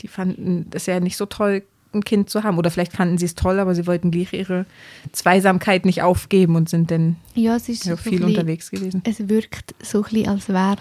die 0.01 0.07
fanden 0.07 0.67
es 0.73 0.85
ja 0.85 0.99
nicht 0.99 1.17
so 1.17 1.25
toll, 1.25 1.63
ein 1.93 2.03
Kind 2.03 2.29
zu 2.29 2.43
haben. 2.43 2.57
Oder 2.59 2.69
vielleicht 2.69 2.93
fanden 2.93 3.17
sie 3.17 3.25
es 3.25 3.33
toll, 3.35 3.59
aber 3.59 3.73
sie 3.73 3.87
wollten 3.87 4.11
gleich 4.11 4.31
ihre 4.33 4.65
Zweisamkeit 5.11 5.85
nicht 5.85 6.03
aufgeben 6.03 6.55
und 6.55 6.69
sind 6.69 6.91
dann 6.91 7.15
Ja, 7.33 7.55
es 7.55 7.67
ist 7.67 7.85
ja, 7.85 7.95
viel 7.95 8.11
bisschen- 8.19 8.25
unterwegs 8.27 8.69
gewesen. 8.69 9.01
Es 9.05 9.27
wirkt 9.27 9.73
so 9.81 9.99
ein 9.99 10.03
bisschen, 10.03 10.27
als 10.29 10.49
wäre 10.49 10.77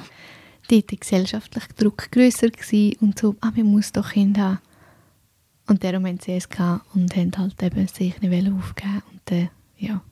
dort 0.70 0.90
der 0.90 0.98
gesellschaftliche 0.98 1.68
Druck 1.78 2.10
grösser 2.10 2.50
gewesen 2.50 2.96
und 3.00 3.18
so, 3.18 3.36
ah, 3.40 3.50
man 3.56 3.64
muss 3.66 3.92
doch 3.92 4.10
Kinder 4.12 4.42
haben. 4.42 4.58
Und 5.66 5.82
darum 5.84 6.04
haben 6.06 6.18
sie 6.20 6.32
es 6.32 6.48
gehabt 6.48 6.84
und 6.94 7.14
haben 7.16 7.30
halt 7.36 7.62
eben 7.62 7.86
sich 7.88 8.20
nicht 8.20 8.52
aufgeben 8.52 9.02
und 9.12 9.32
äh, 9.32 9.48
ja. 9.78 10.02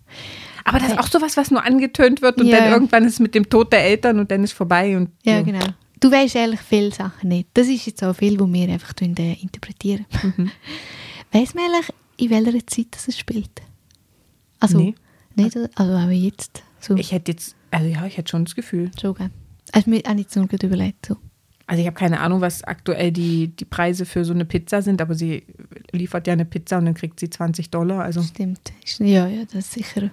Aber 0.64 0.78
das 0.80 0.88
ist 0.90 0.98
auch 0.98 1.06
sowas, 1.06 1.36
was 1.36 1.50
nur 1.52 1.64
angetönt 1.64 2.22
wird 2.22 2.40
und 2.40 2.46
Ja. 2.48 2.58
dann 2.58 2.72
irgendwann 2.72 3.04
ist 3.04 3.14
es 3.14 3.20
mit 3.20 3.34
dem 3.34 3.48
Tod 3.48 3.72
der 3.72 3.84
Eltern 3.84 4.18
und 4.18 4.30
dann 4.30 4.42
ist 4.42 4.52
vorbei. 4.52 4.96
Und 4.96 5.10
Ja, 5.24 5.40
genau. 5.42 5.64
Du 6.00 6.10
weißt 6.10 6.34
ehrlich 6.36 6.60
viele 6.60 6.92
Sachen 6.92 7.28
nicht. 7.28 7.48
Das 7.54 7.68
ist 7.68 7.86
jetzt 7.86 8.02
auch 8.04 8.14
viel, 8.14 8.38
wo 8.40 8.52
wir 8.52 8.68
einfach 8.68 8.92
äh, 9.00 9.32
interpretieren. 9.40 10.06
Mhm. 10.22 10.50
Weiss 11.32 11.54
man 11.54 11.64
eigentlich, 11.64 11.88
in 12.18 12.30
welcher 12.30 12.66
Zeit 12.66 12.86
das 12.90 13.08
es 13.08 13.18
spielt? 13.18 13.62
Also, 14.60 14.78
Nee. 14.78 14.94
nicht, 15.36 15.56
also 15.74 15.94
auch 15.94 16.08
jetzt. 16.10 16.62
So, 16.80 16.96
Ich 16.96 17.12
hätte 17.12 17.32
jetzt, 17.32 17.54
also 17.70 17.86
ja, 17.88 18.04
ich 18.06 18.16
hätte 18.16 18.30
schon 18.30 18.44
das 18.44 18.54
Gefühl. 18.54 18.90
schon, 19.00 19.14
gell? 19.14 19.30
Also 19.72 19.90
mir 19.90 20.02
auch 20.06 20.14
nicht 20.14 20.30
so 20.32 20.46
gut 20.46 20.62
überlegt. 20.62 21.06
So. 21.06 21.16
Also 21.66 21.80
ich 21.80 21.86
habe 21.86 21.96
keine 21.96 22.20
Ahnung, 22.20 22.40
was 22.40 22.62
aktuell 22.62 23.10
die, 23.10 23.48
die 23.48 23.64
Preise 23.64 24.06
für 24.06 24.24
so 24.24 24.32
eine 24.32 24.44
Pizza 24.44 24.82
sind, 24.82 25.00
aber 25.00 25.14
sie 25.14 25.42
liefert 25.90 26.26
ja 26.28 26.32
eine 26.32 26.44
Pizza 26.44 26.78
und 26.78 26.84
dann 26.84 26.94
kriegt 26.94 27.18
sie 27.18 27.28
20 27.28 27.70
Dollar. 27.70 28.04
Also 28.04 28.22
Stimmt. 28.22 28.72
Ja, 28.98 29.26
ja, 29.26 29.44
das 29.44 29.66
ist 29.66 29.72
sicher 29.72 30.10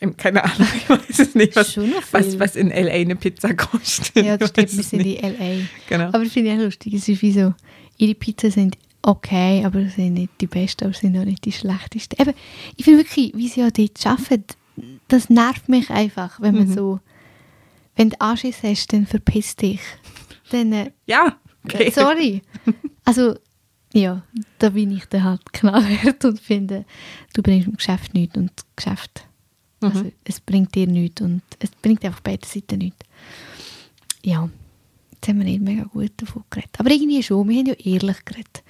ähm, 0.00 0.16
keine 0.16 0.42
Ahnung, 0.42 0.66
ich 0.76 0.88
weiß 0.88 1.18
es 1.18 1.34
nicht, 1.34 1.54
was, 1.56 1.76
was, 2.12 2.38
was 2.38 2.56
in 2.56 2.68
LA 2.70 2.92
eine 2.92 3.16
Pizza 3.16 3.52
kostet. 3.54 4.24
Ja, 4.24 4.36
das 4.38 4.48
Ich 4.50 4.52
stimmt, 4.52 4.72
wir 4.72 4.80
es 4.80 4.90
sind 4.90 5.00
in 5.06 5.16
L.A. 5.22 5.66
Genau. 5.88 6.04
Aber 6.08 6.24
das 6.24 6.32
finde 6.32 6.52
ich 6.52 6.58
auch 6.58 6.62
lustig. 6.64 6.94
Es 6.94 7.08
ist 7.08 7.20
wie 7.22 7.32
so, 7.32 7.54
ihre 7.98 8.14
Pizzen 8.14 8.50
sind 8.50 8.78
okay, 9.02 9.62
aber 9.64 9.82
sie 9.82 9.88
sind 9.90 10.14
nicht 10.14 10.30
die 10.40 10.46
besten, 10.46 10.84
aber 10.84 10.94
sie 10.94 11.00
sind 11.00 11.18
auch 11.18 11.24
nicht 11.24 11.44
die 11.44 11.52
schlechtesten. 11.52 12.20
Eben, 12.20 12.32
ich 12.76 12.84
finde 12.84 13.00
wirklich, 13.00 13.32
wie 13.34 13.48
sie 13.48 13.62
auch 13.62 13.70
dort 13.70 14.06
arbeiten, 14.06 14.44
das 15.08 15.28
nervt 15.28 15.68
mich 15.68 15.90
einfach, 15.90 16.40
wenn 16.40 16.54
man 16.54 16.68
Mhm. 16.68 16.74
so, 16.74 17.00
wenn 17.96 18.10
du 18.10 18.20
Anschiss 18.20 18.62
hast, 18.62 18.92
dann 18.92 19.06
verpiss 19.06 19.56
dich. 19.56 19.80
Dann, 20.50 20.72
äh, 20.72 20.90
Ja, 21.06 21.36
okay. 21.64 21.90
sorry. 21.90 22.42
Also, 23.04 23.36
ja, 23.92 24.22
da 24.58 24.70
bin 24.70 24.90
ich 24.92 25.04
dann 25.06 25.24
halt 25.24 25.40
knallhart 25.52 26.24
und 26.24 26.40
finde, 26.40 26.84
du 27.34 27.42
bringst 27.42 27.66
im 27.68 27.76
Geschäft 27.76 28.14
nichts 28.14 28.36
und 28.36 28.52
das 28.54 28.66
Geschäft, 28.76 29.26
also 29.80 30.04
Mhm. 30.04 30.12
es 30.24 30.40
bringt 30.40 30.74
dir 30.74 30.86
nichts 30.86 31.20
und 31.22 31.42
es 31.58 31.70
bringt 31.70 32.04
einfach 32.04 32.20
beide 32.20 32.46
Seiten 32.46 32.78
nichts. 32.78 32.98
Ja, 34.22 34.48
jetzt 35.12 35.28
haben 35.28 35.38
wir 35.38 35.44
nicht 35.44 35.62
mega 35.62 35.84
gut 35.84 36.12
davon 36.18 36.44
geredet. 36.50 36.70
Aber 36.78 36.90
irgendwie 36.90 37.22
schon, 37.22 37.48
wir 37.48 37.58
haben 37.58 37.66
ja 37.66 37.74
ehrlich 37.74 38.24
geredet. 38.24 38.62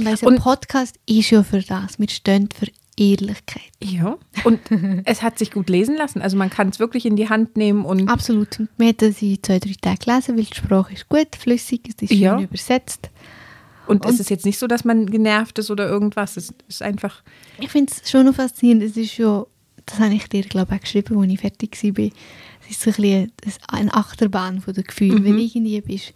Und 0.00 0.06
unser 0.08 0.26
Und- 0.26 0.38
Podcast 0.40 0.98
ist 1.06 1.30
ja 1.30 1.42
für 1.42 1.60
das, 1.60 1.98
wir 1.98 2.08
stehen 2.08 2.48
für 2.54 2.66
Ehrlichkeit. 2.98 3.62
Ja, 3.82 4.18
und 4.44 4.60
es 5.04 5.22
hat 5.22 5.38
sich 5.38 5.50
gut 5.52 5.68
lesen 5.68 5.96
lassen. 5.96 6.20
Also 6.22 6.36
man 6.36 6.50
kann 6.50 6.68
es 6.68 6.78
wirklich 6.78 7.06
in 7.06 7.16
die 7.16 7.28
Hand 7.28 7.56
nehmen 7.56 7.84
und 7.84 8.08
Absolut. 8.08 8.60
Wir 8.76 8.88
haben 8.88 9.12
sie 9.12 9.40
zwei, 9.40 9.58
drei 9.58 9.74
Tage 9.80 9.98
gelesen, 10.04 10.36
weil 10.36 10.44
die 10.44 10.54
Sprache 10.56 10.92
ist 10.94 11.08
gut, 11.08 11.36
flüssig, 11.38 11.82
es 11.88 12.02
ist 12.02 12.10
schön 12.10 12.18
Ja. 12.20 12.40
übersetzt. 12.40 13.10
Und, 13.86 14.04
es 14.04 14.12
Und- 14.12 14.20
ist 14.20 14.30
jetzt 14.30 14.44
nicht 14.44 14.58
so, 14.58 14.66
dass 14.66 14.84
man 14.84 15.06
genervt 15.10 15.58
ist 15.58 15.70
oder 15.70 15.88
irgendwas. 15.88 16.36
Es 16.36 16.52
ist 16.68 16.82
einfach, 16.82 17.22
Ich 17.58 17.70
finde 17.70 17.92
es 18.02 18.10
schon 18.10 18.26
noch 18.26 18.34
faszinierend. 18.34 18.82
Es 18.82 18.96
ist 18.98 19.16
ja, 19.16 19.46
das 19.86 19.98
habe 19.98 20.12
ich 20.14 20.28
dir, 20.28 20.42
glaube 20.42 20.74
ich, 20.74 20.78
auch 20.78 20.82
geschrieben, 20.82 21.18
als 21.18 21.32
ich 21.32 21.40
fertig 21.40 21.70
war. 21.82 22.04
Es 22.62 22.70
ist 22.70 22.80
so 22.82 22.90
ein 22.90 22.96
bisschen 22.96 23.32
eine 23.68 23.94
Achterbahn 23.94 24.60
von 24.60 24.74
den 24.74 24.84
Gefühlen. 24.84 25.22
Mhm. 25.22 25.24
Weil 25.24 25.38
irgendwie 25.38 25.80
bist 25.80 26.12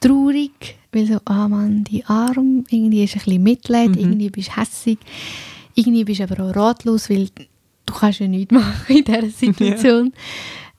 traurig, 0.00 0.76
weil 0.92 1.06
so, 1.06 1.18
ah 1.24 1.48
Mann, 1.48 1.84
die 1.84 2.04
Arm, 2.06 2.64
irgendwie 2.68 3.04
ist 3.04 3.14
ein 3.14 3.20
bisschen 3.24 3.42
Mitleid, 3.42 3.90
Mhm. 3.90 3.98
irgendwie 3.98 4.30
bist 4.30 4.48
du 4.48 4.56
hässig, 4.60 4.98
irgendwie 5.74 6.04
bist 6.04 6.20
du 6.20 6.24
aber 6.24 6.44
auch 6.44 6.56
ratlos, 6.56 7.08
weil 7.10 7.28
du 7.86 7.94
kannst 7.94 8.20
ja 8.20 8.28
nichts 8.28 8.52
machen 8.52 8.96
in 8.96 9.04
dieser 9.04 9.28
Situation. 9.30 10.12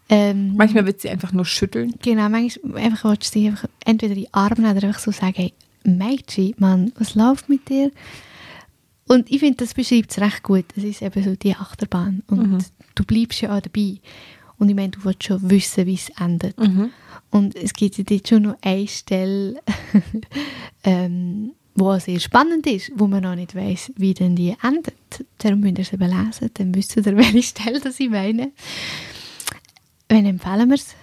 Ähm, 0.07 0.53
manchmal 0.55 0.85
wird 0.85 1.01
sie 1.01 1.09
einfach 1.09 1.31
nur 1.33 1.45
schütteln. 1.45 1.93
Genau, 2.03 2.29
manchmal 2.29 2.77
einfach 2.83 3.09
willst 3.09 3.33
du 3.35 3.39
sie 3.39 3.47
einfach 3.47 3.67
entweder 3.85 4.13
in 4.13 4.19
die 4.21 4.33
Arme 4.33 4.61
nehmen 4.61 4.77
oder 4.77 4.87
einfach 4.87 4.99
so 5.01 5.11
sagen, 5.11 5.33
hey, 5.35 5.53
Mädchen, 5.83 6.53
Mann, 6.57 6.91
was 6.97 7.15
läuft 7.15 7.49
mit 7.49 7.67
dir? 7.69 7.91
Und 9.07 9.29
ich 9.31 9.39
finde, 9.39 9.57
das 9.57 9.73
beschreibt 9.75 10.11
es 10.11 10.19
recht 10.19 10.41
gut. 10.43 10.65
Es 10.75 10.83
ist 10.83 11.01
eben 11.01 11.23
so 11.23 11.35
die 11.35 11.55
Achterbahn 11.55 12.23
und 12.27 12.51
Mhm. 12.51 12.57
du 12.95 13.03
bleibst 13.03 13.41
ja 13.41 13.55
auch 13.55 13.61
dabei. 13.61 13.97
Und 14.57 14.69
ich 14.69 14.75
meine, 14.75 14.89
du 14.89 15.03
willst 15.03 15.25
schon 15.25 15.47
wissen, 15.49 15.85
wie 15.85 15.93
es 15.95 16.09
endet. 16.19 16.57
Mhm. 16.59 16.89
Und 17.29 17.55
es 17.55 17.73
gibt 17.73 17.97
ja 17.97 18.03
dort 18.03 18.27
schon 18.27 18.43
noch 18.43 18.57
eine 18.61 18.87
Stelle, 18.87 19.59
ähm, 20.83 21.51
wo 21.75 21.99
sehr 21.99 22.19
spannend 22.19 22.65
ist, 22.67 22.91
wo 22.95 23.07
man 23.07 23.23
noch 23.23 23.35
nicht 23.35 23.53
weiß, 23.53 23.93
wie 23.97 24.13
denn 24.13 24.35
die 24.35 24.55
endet. 24.63 24.95
Darum 25.39 25.59
müsst 25.59 25.77
ihr 25.77 25.83
es 25.83 25.93
eben 25.93 26.09
lesen, 26.09 26.49
dann 26.53 26.73
wisst 26.73 26.95
ihr, 26.95 27.05
welche 27.05 27.43
Stelle 27.43 27.79
das 27.79 27.99
ich 27.99 28.09
meine. 28.09 28.51
Wen 30.09 30.25
empfehlen 30.25 30.69
wir 30.69 30.75
es? 30.75 30.95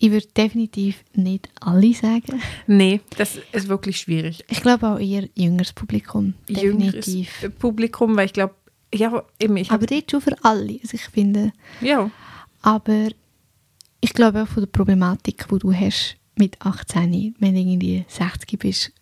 Ich 0.00 0.12
würde 0.12 0.28
definitiv 0.36 1.02
nicht 1.14 1.48
alle 1.60 1.92
sagen. 1.92 2.40
Nee, 2.68 3.00
das 3.16 3.38
ist 3.50 3.66
wirklich 3.66 3.98
schwierig. 3.98 4.44
Ich 4.48 4.60
glaube 4.60 4.86
auch 4.88 4.98
eher 4.98 5.28
jüngeres 5.34 5.72
Publikum. 5.72 6.34
Jüngeres 6.48 7.06
Definitiv. 7.06 7.50
Publikum, 7.58 8.16
weil 8.16 8.26
ich 8.26 8.32
glaube, 8.32 8.54
ja, 8.94 9.24
eben, 9.40 9.56
ich 9.56 9.70
Aber 9.72 9.86
dort 9.86 10.10
schon 10.10 10.20
für 10.20 10.36
alle. 10.44 10.78
Also 10.82 10.94
ich 10.94 11.02
finde, 11.02 11.52
ja, 11.80 12.10
aber 12.62 13.08
ich 14.00 14.12
glaube 14.12 14.42
auch 14.42 14.48
von 14.48 14.62
der 14.62 14.70
Problematik, 14.70 15.46
die 15.50 15.58
du 15.58 15.72
hast 15.72 16.16
mit 16.36 16.60
18, 16.60 17.34
wenn 17.38 17.54
du 17.54 17.60
irgendwie 17.60 18.04
60 18.06 18.58
bist, 18.58 18.92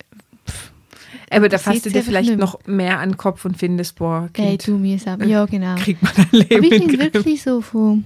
aber 1.30 1.48
da 1.48 1.58
fasst 1.58 1.86
du 1.86 1.90
dir 1.90 2.02
vielleicht 2.02 2.36
noch 2.36 2.58
mehr 2.66 2.98
an 2.98 3.10
den 3.10 3.16
Kopf 3.16 3.44
und 3.44 3.56
findest, 3.56 3.96
boah, 3.96 4.28
kind, 4.32 4.66
du 4.66 4.78
mühsam. 4.78 5.22
Ja, 5.28 5.44
genau. 5.50 5.74
kriegt 5.76 6.02
man 6.02 6.12
ein 6.16 6.28
Leben 6.32 6.56
Aber 6.56 6.64
ich 6.64 6.74
finde 6.82 6.98
wirklich 6.98 7.42
so 7.42 7.60
von, 7.60 8.04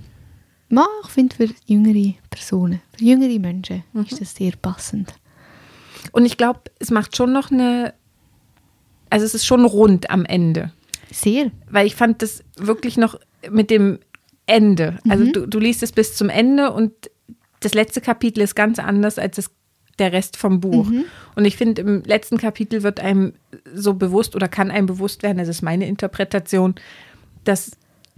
ich 0.70 1.10
finde 1.10 1.34
für 1.36 1.48
jüngere 1.66 2.14
Personen, 2.30 2.80
für 2.96 3.04
jüngere 3.04 3.38
Menschen 3.38 3.82
Mhm. 3.92 4.02
ist 4.08 4.20
das 4.20 4.34
sehr 4.34 4.52
passend. 4.60 5.14
Und 6.12 6.24
ich 6.24 6.36
glaube, 6.36 6.60
es 6.78 6.90
macht 6.90 7.16
schon 7.16 7.32
noch 7.32 7.50
eine, 7.50 7.94
also 9.10 9.26
es 9.26 9.34
ist 9.34 9.46
schon 9.46 9.64
rund 9.64 10.10
am 10.10 10.24
Ende. 10.24 10.72
Sehr. 11.12 11.50
weil 11.68 11.88
ich 11.88 11.96
fand 11.96 12.22
das 12.22 12.44
wirklich 12.56 12.96
noch 12.96 13.18
mit 13.50 13.68
dem 13.70 13.98
Ende. 14.46 14.98
Also 15.08 15.24
du, 15.32 15.46
du 15.46 15.58
liest 15.58 15.82
es 15.82 15.90
bis 15.90 16.14
zum 16.14 16.28
Ende 16.28 16.70
und 16.72 16.92
das 17.60 17.74
letzte 17.74 18.00
Kapitel 18.00 18.40
ist 18.42 18.54
ganz 18.54 18.78
anders 18.78 19.18
als 19.18 19.36
das, 19.36 19.50
der 20.00 20.12
Rest 20.12 20.36
vom 20.36 20.60
Buch. 20.60 20.90
Und 21.36 21.44
ich 21.44 21.56
finde, 21.56 21.82
im 21.82 22.02
letzten 22.02 22.38
Kapitel 22.38 22.82
wird 22.82 22.98
einem 23.00 23.34
so 23.74 23.94
bewusst 23.94 24.34
oder 24.34 24.48
kann 24.48 24.70
einem 24.70 24.86
bewusst 24.86 25.22
werden, 25.22 25.38
das 25.38 25.48
ist 25.48 25.62
meine 25.62 25.86
Interpretation, 25.86 26.74
dass 27.44 27.72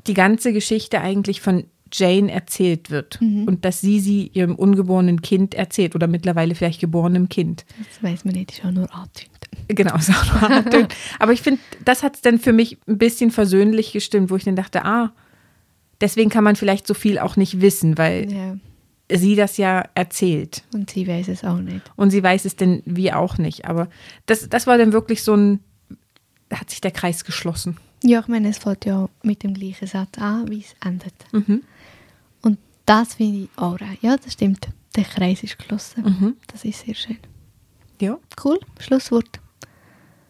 die 0.07 0.15
ganze 0.15 0.53
Geschichte 0.53 1.01
eigentlich 1.01 1.41
von 1.41 1.65
Jane 1.93 2.33
erzählt 2.33 2.91
wird 2.91 3.21
und 3.21 3.65
dass 3.67 3.83
sie 3.83 4.01
sie 4.01 4.31
ihrem 4.33 4.55
ungeborenen 4.55 5.21
Kind 5.21 5.55
erzählt 5.55 5.95
oder 5.95 6.07
mittlerweile 6.07 6.55
vielleicht 6.55 6.81
geborenem 6.81 7.29
Kind. 7.29 7.67
Das 7.79 8.03
weiß 8.03 8.25
man 8.25 8.35
nicht, 8.35 8.53
ist 8.53 8.65
auch 8.65 8.71
nur 8.71 8.93
angetönt. 8.95 9.29
Genau, 9.69 9.97
ist 9.97 10.11
auch 10.11 10.41
nur 10.41 10.51
angetönt. 10.51 10.95
Aber 11.19 11.33
ich 11.33 11.43
finde, 11.43 11.61
das 11.85 12.03
hat 12.03 12.15
es 12.17 12.23
dann 12.23 12.39
für 12.39 12.55
mich 12.55 12.79
ein 12.89 12.97
bisschen 12.97 13.31
versöhnlich 13.31 13.93
gestimmt, 13.93 14.31
wo 14.31 14.37
ich 14.37 14.45
dann 14.45 14.57
dachte, 14.57 14.85
ah, 14.87 15.13
deswegen 16.01 16.31
kann 16.31 16.45
man 16.45 16.57
vielleicht 16.57 16.87
so 16.87 16.95
viel 16.95 17.19
auch 17.19 17.37
nicht 17.37 17.61
wissen, 17.61 17.99
weil 17.99 18.33
Ja. 18.33 18.57
Sie 19.15 19.35
das 19.37 19.57
ja 19.57 19.85
erzählt. 19.95 20.63
Und 20.75 20.91
sie 20.91 21.07
weiß 21.07 21.29
es 21.29 21.45
auch 21.45 21.59
nicht. 21.59 21.83
Und 21.97 22.11
sie 22.11 22.23
weiß 22.23 22.45
es 22.45 22.57
denn 22.57 22.83
wie 22.85 23.13
auch 23.13 23.39
nicht. 23.39 23.65
Aber 23.67 23.89
das, 24.27 24.49
das 24.49 24.67
war 24.67 24.79
dann 24.79 24.93
wirklich 24.93 25.23
so 25.23 25.35
ein, 25.35 25.61
hat 26.53 26.71
sich 26.71 26.81
der 26.81 26.91
Kreis 26.91 27.25
geschlossen. 27.25 27.77
Ja, 28.05 28.21
ich 28.21 28.29
meine, 28.29 28.49
es 28.49 28.59
fängt 28.59 28.85
ja 28.85 29.09
mit 29.23 29.43
dem 29.43 29.55
gleichen 29.55 29.87
Satz 29.87 30.19
an, 30.19 30.49
wie 30.51 30.61
es 30.61 30.75
endet. 30.85 31.15
Mhm. 31.33 31.63
Und 32.43 32.59
das 32.87 33.15
finde 33.15 33.45
ich 33.45 33.49
auch. 33.57 33.79
Ja, 34.01 34.17
das 34.17 34.33
stimmt. 34.33 34.69
Der 34.97 35.05
Kreis 35.05 35.43
ist 35.43 35.57
geschlossen. 35.59 36.03
Mhm. 36.05 36.37
Das 36.49 36.65
ist 36.65 36.85
sehr 36.85 36.95
schön. 36.95 37.19
Ja, 38.01 38.19
Cool, 38.45 38.59
Schlusswort. 38.81 39.41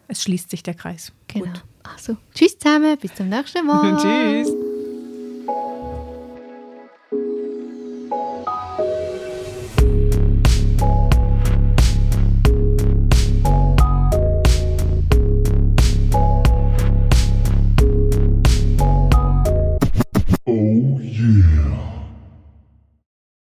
es 0.09 0.23
schließt 0.23 0.51
sich 0.51 0.63
der 0.63 0.75
Kreis. 0.75 1.13
Genau. 1.29 1.47
Gut. 1.47 1.65
Also, 1.85 2.17
tschüss 2.35 2.59
zusammen, 2.59 2.97
bis 2.99 3.15
zum 3.15 3.29
nächsten 3.29 3.67
Mal. 3.67 3.97
Tschüss. 4.45 4.55